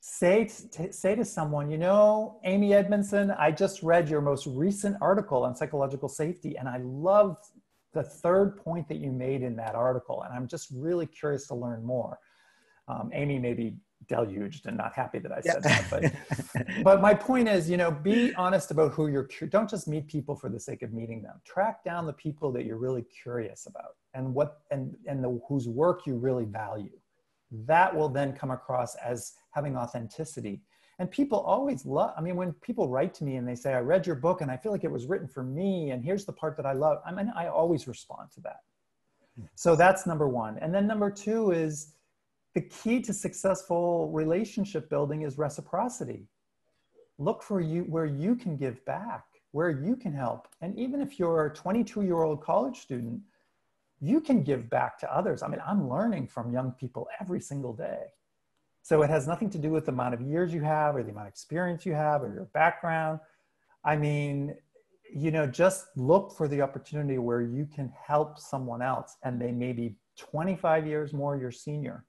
say 0.00 0.48
to, 0.72 0.92
say 0.92 1.14
to 1.14 1.24
someone, 1.24 1.70
you 1.70 1.78
know, 1.78 2.40
Amy 2.44 2.74
Edmondson, 2.74 3.30
I 3.32 3.50
just 3.50 3.82
read 3.82 4.08
your 4.08 4.20
most 4.20 4.46
recent 4.46 4.96
article 5.00 5.44
on 5.44 5.56
psychological 5.56 6.08
safety, 6.08 6.56
and 6.56 6.68
I 6.68 6.78
love 6.78 7.36
the 7.94 8.02
third 8.02 8.56
point 8.56 8.88
that 8.88 8.98
you 8.98 9.10
made 9.10 9.42
in 9.42 9.56
that 9.56 9.74
article, 9.74 10.22
and 10.22 10.32
I'm 10.32 10.46
just 10.46 10.68
really 10.74 11.06
curious 11.06 11.46
to 11.48 11.54
learn 11.54 11.84
more. 11.84 12.18
Um, 12.86 13.10
Amy 13.12 13.38
may 13.38 13.54
be 13.54 13.76
deluged 14.08 14.66
and 14.66 14.76
not 14.76 14.94
happy 14.94 15.18
that 15.18 15.32
I 15.32 15.40
said 15.40 15.60
yeah. 15.64 15.82
that, 15.82 16.12
but 16.54 16.84
but 16.84 17.02
my 17.02 17.12
point 17.12 17.48
is, 17.48 17.68
you 17.68 17.76
know, 17.76 17.90
be 17.90 18.34
honest 18.36 18.70
about 18.70 18.92
who 18.92 19.08
you're. 19.08 19.28
Don't 19.48 19.68
just 19.68 19.88
meet 19.88 20.06
people 20.06 20.36
for 20.36 20.48
the 20.48 20.60
sake 20.60 20.82
of 20.82 20.92
meeting 20.92 21.22
them. 21.22 21.40
Track 21.44 21.84
down 21.84 22.06
the 22.06 22.12
people 22.12 22.52
that 22.52 22.64
you're 22.64 22.78
really 22.78 23.02
curious 23.22 23.66
about, 23.66 23.96
and 24.14 24.32
what 24.32 24.60
and 24.70 24.96
and 25.06 25.22
the, 25.22 25.40
whose 25.48 25.68
work 25.68 26.06
you 26.06 26.16
really 26.16 26.44
value 26.44 26.98
that 27.50 27.94
will 27.94 28.08
then 28.08 28.32
come 28.32 28.50
across 28.50 28.94
as 28.96 29.34
having 29.58 29.76
authenticity. 29.76 30.60
And 31.00 31.10
people 31.10 31.40
always 31.40 31.84
love, 31.84 32.12
I 32.16 32.20
mean, 32.20 32.36
when 32.36 32.52
people 32.54 32.88
write 32.88 33.12
to 33.14 33.24
me 33.24 33.36
and 33.36 33.46
they 33.46 33.56
say, 33.56 33.74
I 33.74 33.80
read 33.80 34.06
your 34.06 34.14
book 34.16 34.40
and 34.40 34.50
I 34.50 34.56
feel 34.56 34.70
like 34.70 34.84
it 34.84 34.90
was 34.90 35.06
written 35.06 35.26
for 35.26 35.42
me, 35.42 35.90
and 35.90 36.04
here's 36.04 36.24
the 36.24 36.32
part 36.32 36.56
that 36.58 36.66
I 36.66 36.74
love, 36.74 36.98
I 37.04 37.10
mean, 37.12 37.32
I 37.36 37.48
always 37.48 37.88
respond 37.88 38.30
to 38.34 38.40
that. 38.42 38.60
Hmm. 39.36 39.46
So 39.56 39.74
that's 39.74 40.06
number 40.06 40.28
one. 40.28 40.58
And 40.58 40.72
then 40.72 40.86
number 40.86 41.10
two 41.10 41.50
is 41.50 41.94
the 42.54 42.60
key 42.60 43.00
to 43.02 43.12
successful 43.12 44.10
relationship 44.12 44.88
building 44.88 45.22
is 45.22 45.38
reciprocity. 45.38 46.28
Look 47.18 47.42
for 47.42 47.60
you 47.60 47.82
where 47.82 48.06
you 48.06 48.36
can 48.36 48.56
give 48.56 48.84
back, 48.84 49.24
where 49.50 49.70
you 49.70 49.96
can 49.96 50.12
help. 50.12 50.46
And 50.60 50.78
even 50.78 51.00
if 51.00 51.18
you're 51.18 51.46
a 51.46 51.54
22 51.54 52.02
year 52.02 52.22
old 52.22 52.42
college 52.42 52.78
student, 52.78 53.20
you 54.00 54.20
can 54.20 54.44
give 54.44 54.70
back 54.70 54.98
to 55.00 55.12
others. 55.12 55.42
I 55.42 55.48
mean, 55.48 55.62
I'm 55.66 55.88
learning 55.88 56.28
from 56.28 56.52
young 56.52 56.70
people 56.72 57.08
every 57.20 57.40
single 57.40 57.72
day. 57.72 58.04
So 58.88 59.02
it 59.02 59.10
has 59.10 59.26
nothing 59.26 59.50
to 59.50 59.58
do 59.58 59.68
with 59.68 59.84
the 59.84 59.92
amount 59.92 60.14
of 60.14 60.22
years 60.22 60.50
you 60.50 60.62
have 60.62 60.96
or 60.96 61.02
the 61.02 61.10
amount 61.10 61.26
of 61.26 61.32
experience 61.32 61.84
you 61.84 61.92
have 61.92 62.22
or 62.22 62.32
your 62.32 62.46
background. 62.54 63.20
I 63.84 63.96
mean, 63.96 64.56
you 65.14 65.30
know, 65.30 65.46
just 65.46 65.88
look 65.94 66.34
for 66.34 66.48
the 66.48 66.62
opportunity 66.62 67.18
where 67.18 67.42
you 67.42 67.66
can 67.66 67.92
help 68.02 68.38
someone 68.38 68.80
else 68.80 69.18
and 69.22 69.38
they 69.38 69.52
may 69.52 69.74
be 69.74 69.96
25 70.16 70.86
years 70.86 71.12
more 71.12 71.36
your 71.36 71.50
senior. 71.50 72.06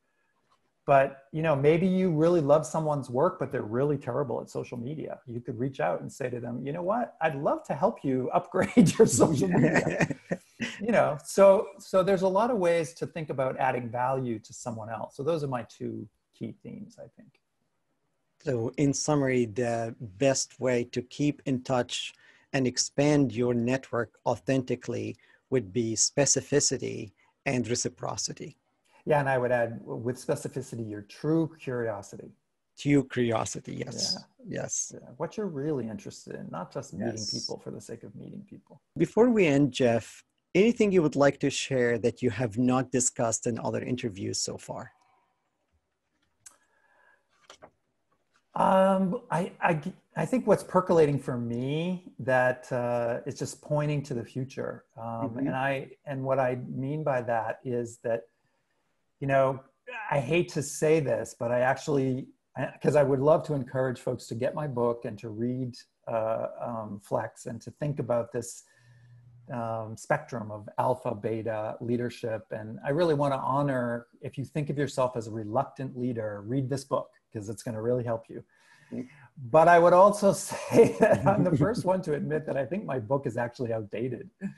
But, 0.86 1.24
you 1.34 1.42
know, 1.42 1.54
maybe 1.54 1.86
you 1.86 2.12
really 2.12 2.39
love 2.39 2.65
someone's 2.65 3.10
work, 3.10 3.39
but 3.39 3.52
they're 3.52 3.62
really 3.62 3.98
terrible 3.98 4.39
at 4.39 4.50
social 4.50 4.78
media. 4.78 5.20
You 5.28 5.42
could 5.42 5.60
reach 5.60 5.82
out 5.82 6.00
and 6.00 6.10
say 6.10 6.30
to 6.30 6.39
them, 6.39 6.65
you 6.65 6.72
know 6.72 6.82
what, 6.82 7.18
I'd 7.20 7.36
love 7.36 7.65
to 7.65 7.76
help 7.76 8.06
you 8.06 8.30
upgrade 8.34 8.94
your 8.98 9.06
social 9.06 9.50
media. 9.50 10.15
you 10.82 10.92
know 10.92 11.18
so 11.24 11.68
so 11.78 12.04
there's 12.04 12.22
a 12.22 12.28
lot 12.28 12.52
of 12.52 12.58
ways 12.58 12.94
to 12.94 13.06
think 13.06 13.30
about 13.30 13.58
adding 13.58 13.89
value 13.89 14.38
to 14.39 14.52
someone 14.52 14.89
else 14.89 15.15
so 15.15 15.24
those 15.24 15.42
are 15.42 15.48
my 15.48 15.65
two 15.70 16.06
key 16.39 16.56
themes 16.63 16.97
i 16.99 17.08
think 17.17 17.39
so 18.43 18.71
in 18.78 18.93
summary 18.93 19.45
the 19.45 19.93
best 20.17 20.60
way 20.60 20.84
to 20.84 21.02
keep 21.02 21.41
in 21.45 21.62
touch 21.62 22.13
and 22.54 22.65
expand 22.65 23.32
your 23.32 23.54
network 23.54 24.12
authentically 24.25 25.15
would 25.49 25.73
be 25.73 25.93
specificity 25.95 27.12
and 27.45 27.67
reciprocity 27.67 28.56
yeah 29.06 29.19
and 29.19 29.30
i 29.30 29.38
would 29.38 29.52
add 29.52 29.80
with 29.84 30.17
specificity 30.17 30.89
your 30.89 31.02
true 31.02 31.52
curiosity 31.60 32.32
true 32.78 33.04
curiosity 33.04 33.84
yes 33.86 34.17
yeah. 34.17 34.60
yes 34.62 34.93
yeah. 34.95 35.10
what 35.17 35.36
you're 35.36 35.54
really 35.63 35.88
interested 35.89 36.36
in 36.36 36.47
not 36.49 36.71
just 36.71 36.93
meeting 36.93 37.13
yes. 37.17 37.34
people 37.34 37.60
for 37.63 37.71
the 37.71 37.82
sake 37.82 38.04
of 38.04 38.15
meeting 38.15 38.43
people 38.49 38.82
before 38.97 39.30
we 39.30 39.45
end 39.45 39.71
jeff 39.73 40.23
anything 40.56 40.91
you 40.91 41.02
would 41.02 41.15
like 41.15 41.39
to 41.39 41.49
share 41.49 41.97
that 41.99 42.21
you 42.21 42.30
have 42.30 42.58
not 42.58 42.91
discussed 42.91 43.45
in 43.47 43.60
other 43.60 43.82
interviews 43.82 44.41
so 44.41 44.58
far? 44.58 44.91
Um, 48.60 49.22
I, 49.32 49.54
I, 49.62 49.82
I 50.17 50.26
think 50.26 50.45
what's 50.45 50.65
percolating 50.65 51.17
for 51.17 51.38
me 51.38 52.12
that 52.19 52.69
uh, 52.74 53.22
is 53.26 53.39
just 53.39 53.62
pointing 53.62 54.04
to 54.04 54.13
the 54.13 54.24
future. 54.24 54.84
Um, 54.98 55.06
mm-hmm. 55.06 55.39
And 55.39 55.56
I, 55.56 55.91
and 56.06 56.22
what 56.24 56.39
I 56.39 56.58
mean 56.67 57.02
by 57.06 57.22
that 57.22 57.60
is 57.63 58.00
that, 58.04 58.24
you 59.22 59.28
know, 59.28 59.62
I 60.12 60.19
hate 60.19 60.50
to 60.50 60.62
say 60.62 61.00
this, 61.00 61.36
but 61.39 61.54
I 61.54 61.62
actually, 61.62 62.28
because 62.74 62.98
I 62.98 63.04
would 63.04 63.22
love 63.22 63.43
to 63.48 63.54
encourage 63.54 64.00
folks 64.02 64.28
to 64.28 64.36
get 64.36 64.54
my 64.54 64.67
book 64.67 65.06
and 65.06 65.17
to 65.19 65.30
read 65.30 65.76
uh, 66.12 66.48
um, 66.62 67.02
Flex 67.02 67.45
and 67.45 67.62
to 67.62 67.72
think 67.72 68.00
about 68.00 68.34
this 68.34 68.63
um, 69.54 69.95
spectrum 69.95 70.52
of 70.52 70.67
alpha, 70.78 71.15
beta 71.15 71.78
leadership. 71.80 72.43
And 72.52 72.78
I 72.86 72.89
really 72.89 73.13
want 73.13 73.34
to 73.34 73.39
honor, 73.39 74.08
if 74.22 74.38
you 74.38 74.43
think 74.43 74.69
of 74.69 74.78
yourself 74.78 75.15
as 75.15 75.28
a 75.28 75.32
reluctant 75.32 75.98
leader, 75.98 76.43
read 76.45 76.69
this 76.69 76.84
book 76.84 77.10
because 77.32 77.50
it's 77.50 77.63
going 77.63 77.76
to 77.76 77.82
really 77.82 78.04
help 78.04 78.26
you. 78.30 78.44
But 79.52 79.68
I 79.68 79.80
would 79.80 79.94
also 79.94 80.34
say 80.34 80.96
that 81.00 81.26
I'm 81.26 81.44
the 81.44 81.56
first 81.65 81.86
one 81.86 82.02
to 82.04 82.13
admit 82.13 82.46
that 82.46 82.58
I 82.58 82.65
think 82.65 82.86
my 82.86 83.00
book 83.00 83.26
is 83.26 83.38
actually 83.38 83.74
outdated. 83.74 84.30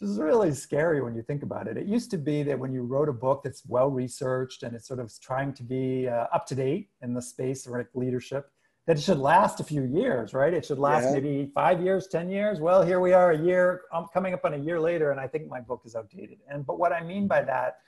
This 0.00 0.10
is 0.10 0.18
really 0.18 0.52
scary 0.52 1.00
when 1.00 1.14
you 1.14 1.22
think 1.22 1.44
about 1.44 1.68
it. 1.68 1.76
It 1.76 1.86
used 1.86 2.10
to 2.10 2.18
be 2.18 2.42
that 2.42 2.58
when 2.58 2.72
you 2.72 2.82
wrote 2.82 3.08
a 3.08 3.12
book 3.12 3.42
that's 3.44 3.64
well 3.64 3.88
researched 3.90 4.64
and 4.64 4.74
it's 4.74 4.88
sort 4.88 4.98
of 4.98 5.10
trying 5.20 5.54
to 5.54 5.62
be 5.62 6.08
uh, 6.08 6.26
up 6.32 6.46
to 6.48 6.56
date 6.56 6.90
in 7.00 7.14
the 7.14 7.22
space 7.22 7.64
of 7.64 7.72
leadership, 7.94 8.50
that 8.86 8.98
it 8.98 9.02
should 9.02 9.18
last 9.18 9.60
a 9.60 9.64
few 9.64 9.84
years, 9.84 10.34
right? 10.34 10.52
It 10.52 10.66
should 10.66 10.80
last 10.80 11.04
yeah. 11.04 11.12
maybe 11.12 11.50
five 11.54 11.80
years, 11.80 12.08
10 12.08 12.28
years. 12.28 12.60
Well, 12.60 12.82
here 12.82 13.00
we 13.00 13.12
are 13.12 13.30
a 13.30 13.38
year, 13.38 13.82
I'm 13.92 14.06
coming 14.12 14.34
up 14.34 14.44
on 14.44 14.54
a 14.54 14.58
year 14.58 14.78
later, 14.78 15.10
and 15.10 15.20
I 15.20 15.26
think 15.28 15.48
my 15.48 15.60
book 15.60 15.82
is 15.84 15.94
outdated. 15.94 16.38
And 16.50 16.66
but 16.66 16.78
what 16.78 16.92
I 16.92 17.02
mean 17.02 17.26
by 17.26 17.42
that 17.42 17.78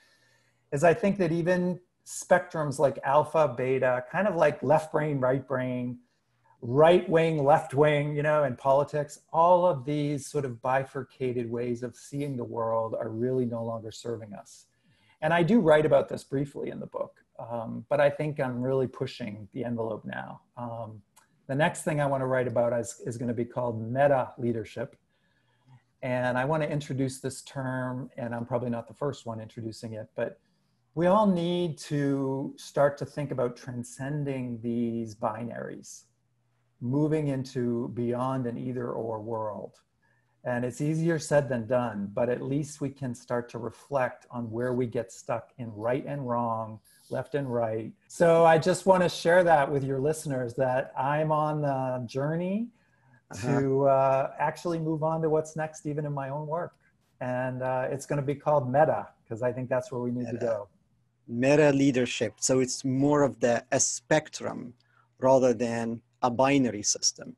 is 0.71 0.83
I 0.83 0.93
think 0.93 1.17
that 1.17 1.31
even 1.31 1.79
spectrums 2.07 2.79
like 2.79 2.97
alpha, 3.03 3.53
beta, 3.57 4.05
kind 4.09 4.29
of 4.29 4.35
like 4.35 4.63
left 4.63 4.93
brain, 4.93 5.19
right 5.19 5.45
brain, 5.45 5.99
right 6.61 7.07
wing, 7.09 7.43
left 7.43 7.73
wing, 7.73 8.15
you 8.15 8.23
know, 8.23 8.45
in 8.45 8.55
politics, 8.55 9.19
all 9.33 9.65
of 9.65 9.83
these 9.83 10.25
sort 10.25 10.45
of 10.45 10.61
bifurcated 10.61 11.51
ways 11.51 11.83
of 11.83 11.97
seeing 11.97 12.37
the 12.37 12.43
world 12.43 12.95
are 12.97 13.09
really 13.09 13.45
no 13.45 13.61
longer 13.61 13.91
serving 13.91 14.33
us. 14.33 14.67
And 15.21 15.33
I 15.33 15.43
do 15.43 15.59
write 15.59 15.85
about 15.85 16.07
this 16.07 16.23
briefly 16.23 16.69
in 16.69 16.79
the 16.79 16.87
book. 16.87 17.17
Um, 17.39 17.85
but 17.89 17.99
I 17.99 18.09
think 18.09 18.39
I'm 18.39 18.61
really 18.61 18.87
pushing 18.87 19.47
the 19.53 19.65
envelope 19.65 20.05
now. 20.05 20.41
Um, 20.55 21.01
the 21.47 21.55
next 21.55 21.83
thing 21.83 21.99
I 21.99 22.05
want 22.05 22.21
to 22.21 22.25
write 22.25 22.47
about 22.47 22.71
is, 22.73 23.01
is 23.05 23.17
going 23.17 23.27
to 23.27 23.33
be 23.33 23.45
called 23.45 23.81
meta 23.81 24.31
leadership. 24.37 24.95
And 26.01 26.37
I 26.37 26.45
want 26.45 26.63
to 26.63 26.69
introduce 26.69 27.19
this 27.19 27.41
term, 27.41 28.09
and 28.17 28.33
I'm 28.33 28.45
probably 28.45 28.69
not 28.69 28.87
the 28.87 28.93
first 28.93 29.25
one 29.25 29.41
introducing 29.41 29.93
it, 29.93 30.07
but 30.15 30.39
we 30.97 31.05
all 31.05 31.27
need 31.27 31.77
to 31.77 32.55
start 32.57 32.97
to 32.97 33.05
think 33.05 33.29
about 33.29 33.55
transcending 33.55 34.59
these 34.63 35.13
binaries, 35.13 36.05
moving 36.81 37.27
into 37.27 37.89
beyond 37.89 38.47
an 38.47 38.57
either 38.57 38.89
or 38.89 39.21
world. 39.21 39.75
And 40.43 40.65
it's 40.65 40.81
easier 40.81 41.19
said 41.19 41.49
than 41.49 41.67
done, 41.67 42.09
but 42.15 42.29
at 42.29 42.41
least 42.41 42.81
we 42.81 42.89
can 42.89 43.13
start 43.13 43.47
to 43.49 43.59
reflect 43.59 44.25
on 44.31 44.49
where 44.49 44.73
we 44.73 44.87
get 44.87 45.11
stuck 45.11 45.51
in 45.59 45.71
right 45.71 46.03
and 46.03 46.27
wrong, 46.27 46.79
left 47.11 47.35
and 47.35 47.53
right. 47.53 47.91
So 48.07 48.45
I 48.45 48.57
just 48.57 48.87
want 48.87 49.03
to 49.03 49.09
share 49.09 49.43
that 49.43 49.71
with 49.71 49.83
your 49.83 49.99
listeners 49.99 50.55
that 50.55 50.93
I'm 50.97 51.31
on 51.31 51.61
the 51.61 52.07
journey 52.07 52.69
uh-huh. 53.29 53.59
to 53.59 53.85
uh, 53.85 54.31
actually 54.39 54.79
move 54.79 55.03
on 55.03 55.21
to 55.21 55.29
what's 55.29 55.55
next, 55.55 55.85
even 55.85 56.07
in 56.07 56.13
my 56.13 56.29
own 56.29 56.47
work. 56.47 56.73
And 57.21 57.61
uh, 57.61 57.87
it's 57.91 58.07
going 58.07 58.19
to 58.19 58.25
be 58.25 58.33
called 58.33 58.67
Meta 58.67 59.09
because 59.23 59.43
I 59.43 59.51
think 59.51 59.69
that's 59.69 59.91
where 59.91 60.01
we 60.01 60.09
need 60.09 60.25
meta. 60.25 60.39
to 60.39 60.43
go. 60.43 60.67
Meta 61.27 61.71
leadership. 61.71 62.35
So 62.37 62.59
it's 62.59 62.85
more 62.85 63.23
of 63.23 63.39
the 63.39 63.65
a 63.71 63.79
spectrum 63.79 64.73
rather 65.19 65.53
than 65.53 66.01
a 66.21 66.29
binary 66.29 66.83
system. 66.83 67.35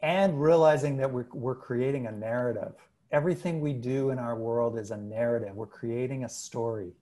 And 0.00 0.40
realizing 0.40 0.96
that 0.98 1.12
we're, 1.12 1.26
we're 1.32 1.56
creating 1.56 2.06
a 2.06 2.12
narrative. 2.12 2.74
Everything 3.10 3.60
we 3.60 3.72
do 3.72 4.10
in 4.10 4.18
our 4.18 4.36
world 4.36 4.78
is 4.78 4.90
a 4.90 4.96
narrative. 4.96 5.54
We're 5.54 5.66
creating 5.66 6.24
a 6.24 6.28
story 6.28 6.92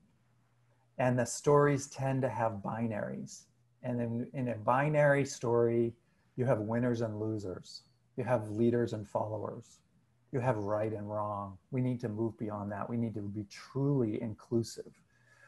and 0.99 1.19
the 1.19 1.25
stories 1.25 1.87
tend 1.89 2.23
to 2.23 2.29
have 2.29 2.63
binaries. 2.65 3.45
And 3.83 4.01
in, 4.01 4.27
in 4.33 4.49
a 4.49 4.55
binary 4.57 5.25
story, 5.25 5.93
you 6.37 6.45
have 6.45 6.61
winners 6.61 7.03
and 7.03 7.21
losers. 7.21 7.83
You 8.17 8.25
have 8.25 8.49
leaders 8.51 8.93
and 8.93 9.07
followers. 9.07 9.81
You 10.33 10.41
have 10.41 10.57
right 10.57 10.93
and 10.93 11.11
wrong. 11.11 11.59
We 11.71 11.81
need 11.81 12.01
to 12.01 12.09
move 12.09 12.37
beyond 12.39 12.73
that. 12.73 12.89
We 12.89 12.97
need 12.97 13.15
to 13.15 13.21
be 13.21 13.45
truly 13.51 14.21
inclusive. 14.21 14.93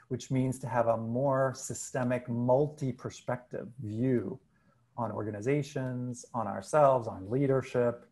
Which 0.09 0.31
means 0.31 0.59
to 0.59 0.69
have 0.69 0.89
a 0.89 0.97
more 0.97 1.55
systemic, 1.55 2.29
multi 2.29 2.93
perspective 2.93 3.69
view 3.83 4.39
on 4.97 5.13
organizations, 5.13 6.27
on 6.35 6.47
ourselves, 6.47 7.07
on 7.07 7.31
leadership. 7.31 8.07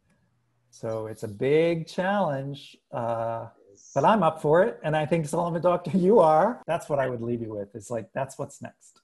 So 0.71 1.07
it's 1.07 1.25
a 1.25 1.29
big 1.29 1.87
challenge, 1.87 2.77
uh, 2.93 3.47
but 3.95 4.05
I'm 4.05 4.23
up 4.23 4.41
for 4.41 4.63
it. 4.63 4.79
And 4.85 4.97
I 4.97 5.07
think, 5.07 5.27
Solomon 5.27 5.63
Doctor, 5.63 5.91
you 5.97 6.21
are. 6.21 6.63
That's 6.67 6.89
what 6.89 6.99
I 6.99 7.09
would 7.09 7.23
leave 7.23 7.41
you 7.41 7.51
with. 7.55 7.75
It's 7.75 7.91
like, 7.91 8.09
that's 8.15 8.39
what's 8.39 8.63
next. 8.63 9.01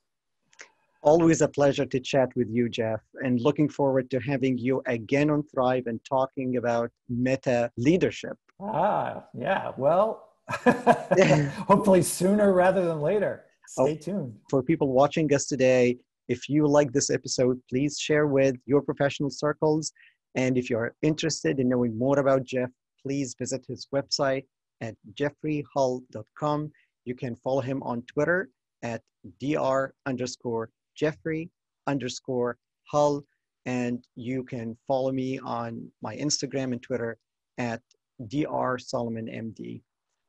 Always 1.02 1.40
a 1.40 1.48
pleasure 1.48 1.84
to 1.86 1.98
chat 1.98 2.28
with 2.36 2.48
you, 2.48 2.68
Jeff, 2.68 3.00
and 3.24 3.40
looking 3.40 3.68
forward 3.68 4.08
to 4.12 4.20
having 4.20 4.56
you 4.56 4.82
again 4.86 5.30
on 5.30 5.42
Thrive 5.42 5.88
and 5.88 5.98
talking 6.04 6.58
about 6.58 6.92
meta 7.08 7.72
leadership. 7.76 8.36
Ah, 8.60 9.24
yeah. 9.34 9.72
Well, 9.76 10.31
hopefully 11.66 12.02
sooner 12.02 12.52
rather 12.52 12.84
than 12.84 13.00
later. 13.00 13.44
Stay 13.68 13.82
oh, 13.82 13.94
tuned. 13.96 14.38
For 14.50 14.62
people 14.62 14.92
watching 14.92 15.32
us 15.34 15.46
today, 15.46 15.98
if 16.28 16.48
you 16.48 16.66
like 16.66 16.92
this 16.92 17.10
episode, 17.10 17.60
please 17.68 17.98
share 17.98 18.26
with 18.26 18.56
your 18.66 18.82
professional 18.82 19.30
circles. 19.30 19.92
And 20.34 20.56
if 20.56 20.70
you're 20.70 20.94
interested 21.02 21.60
in 21.60 21.68
knowing 21.68 21.96
more 21.96 22.18
about 22.18 22.44
Jeff, 22.44 22.70
please 23.02 23.34
visit 23.38 23.64
his 23.66 23.86
website 23.94 24.44
at 24.80 24.94
jeffreyhull.com. 25.14 26.70
You 27.04 27.14
can 27.14 27.36
follow 27.36 27.60
him 27.60 27.82
on 27.82 28.02
Twitter 28.02 28.48
at 28.82 29.02
dr 29.40 29.94
underscore 30.06 30.70
Jeffrey 30.96 31.50
underscore 31.86 32.58
Hull. 32.84 33.22
And 33.64 34.04
you 34.16 34.42
can 34.44 34.76
follow 34.88 35.12
me 35.12 35.38
on 35.38 35.90
my 36.02 36.16
Instagram 36.16 36.72
and 36.72 36.82
Twitter 36.82 37.16
at 37.58 37.80
Dr. 38.28 38.78
Solomon 38.78 39.26
MD. 39.26 39.82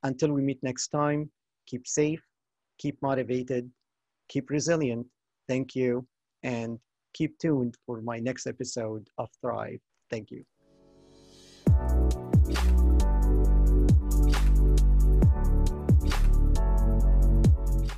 Until 0.04 0.32
we 0.34 0.42
meet 0.42 0.62
next 0.62 0.90
time, 0.90 1.30
keep 1.66 1.88
safe, 1.88 2.22
keep 2.78 3.02
motivated, 3.02 3.70
keep 4.30 4.50
resilient. 4.50 5.08
Thank 5.48 5.76
you. 5.76 6.06
And 6.44 6.80
keep 7.14 7.38
tuned 7.40 7.76
for 7.86 8.02
my 8.02 8.20
next 8.20 8.48
episode 8.48 9.08
of 9.18 9.30
Thrive. 9.42 9.80
Thank 10.10 10.32
you. 10.32 10.44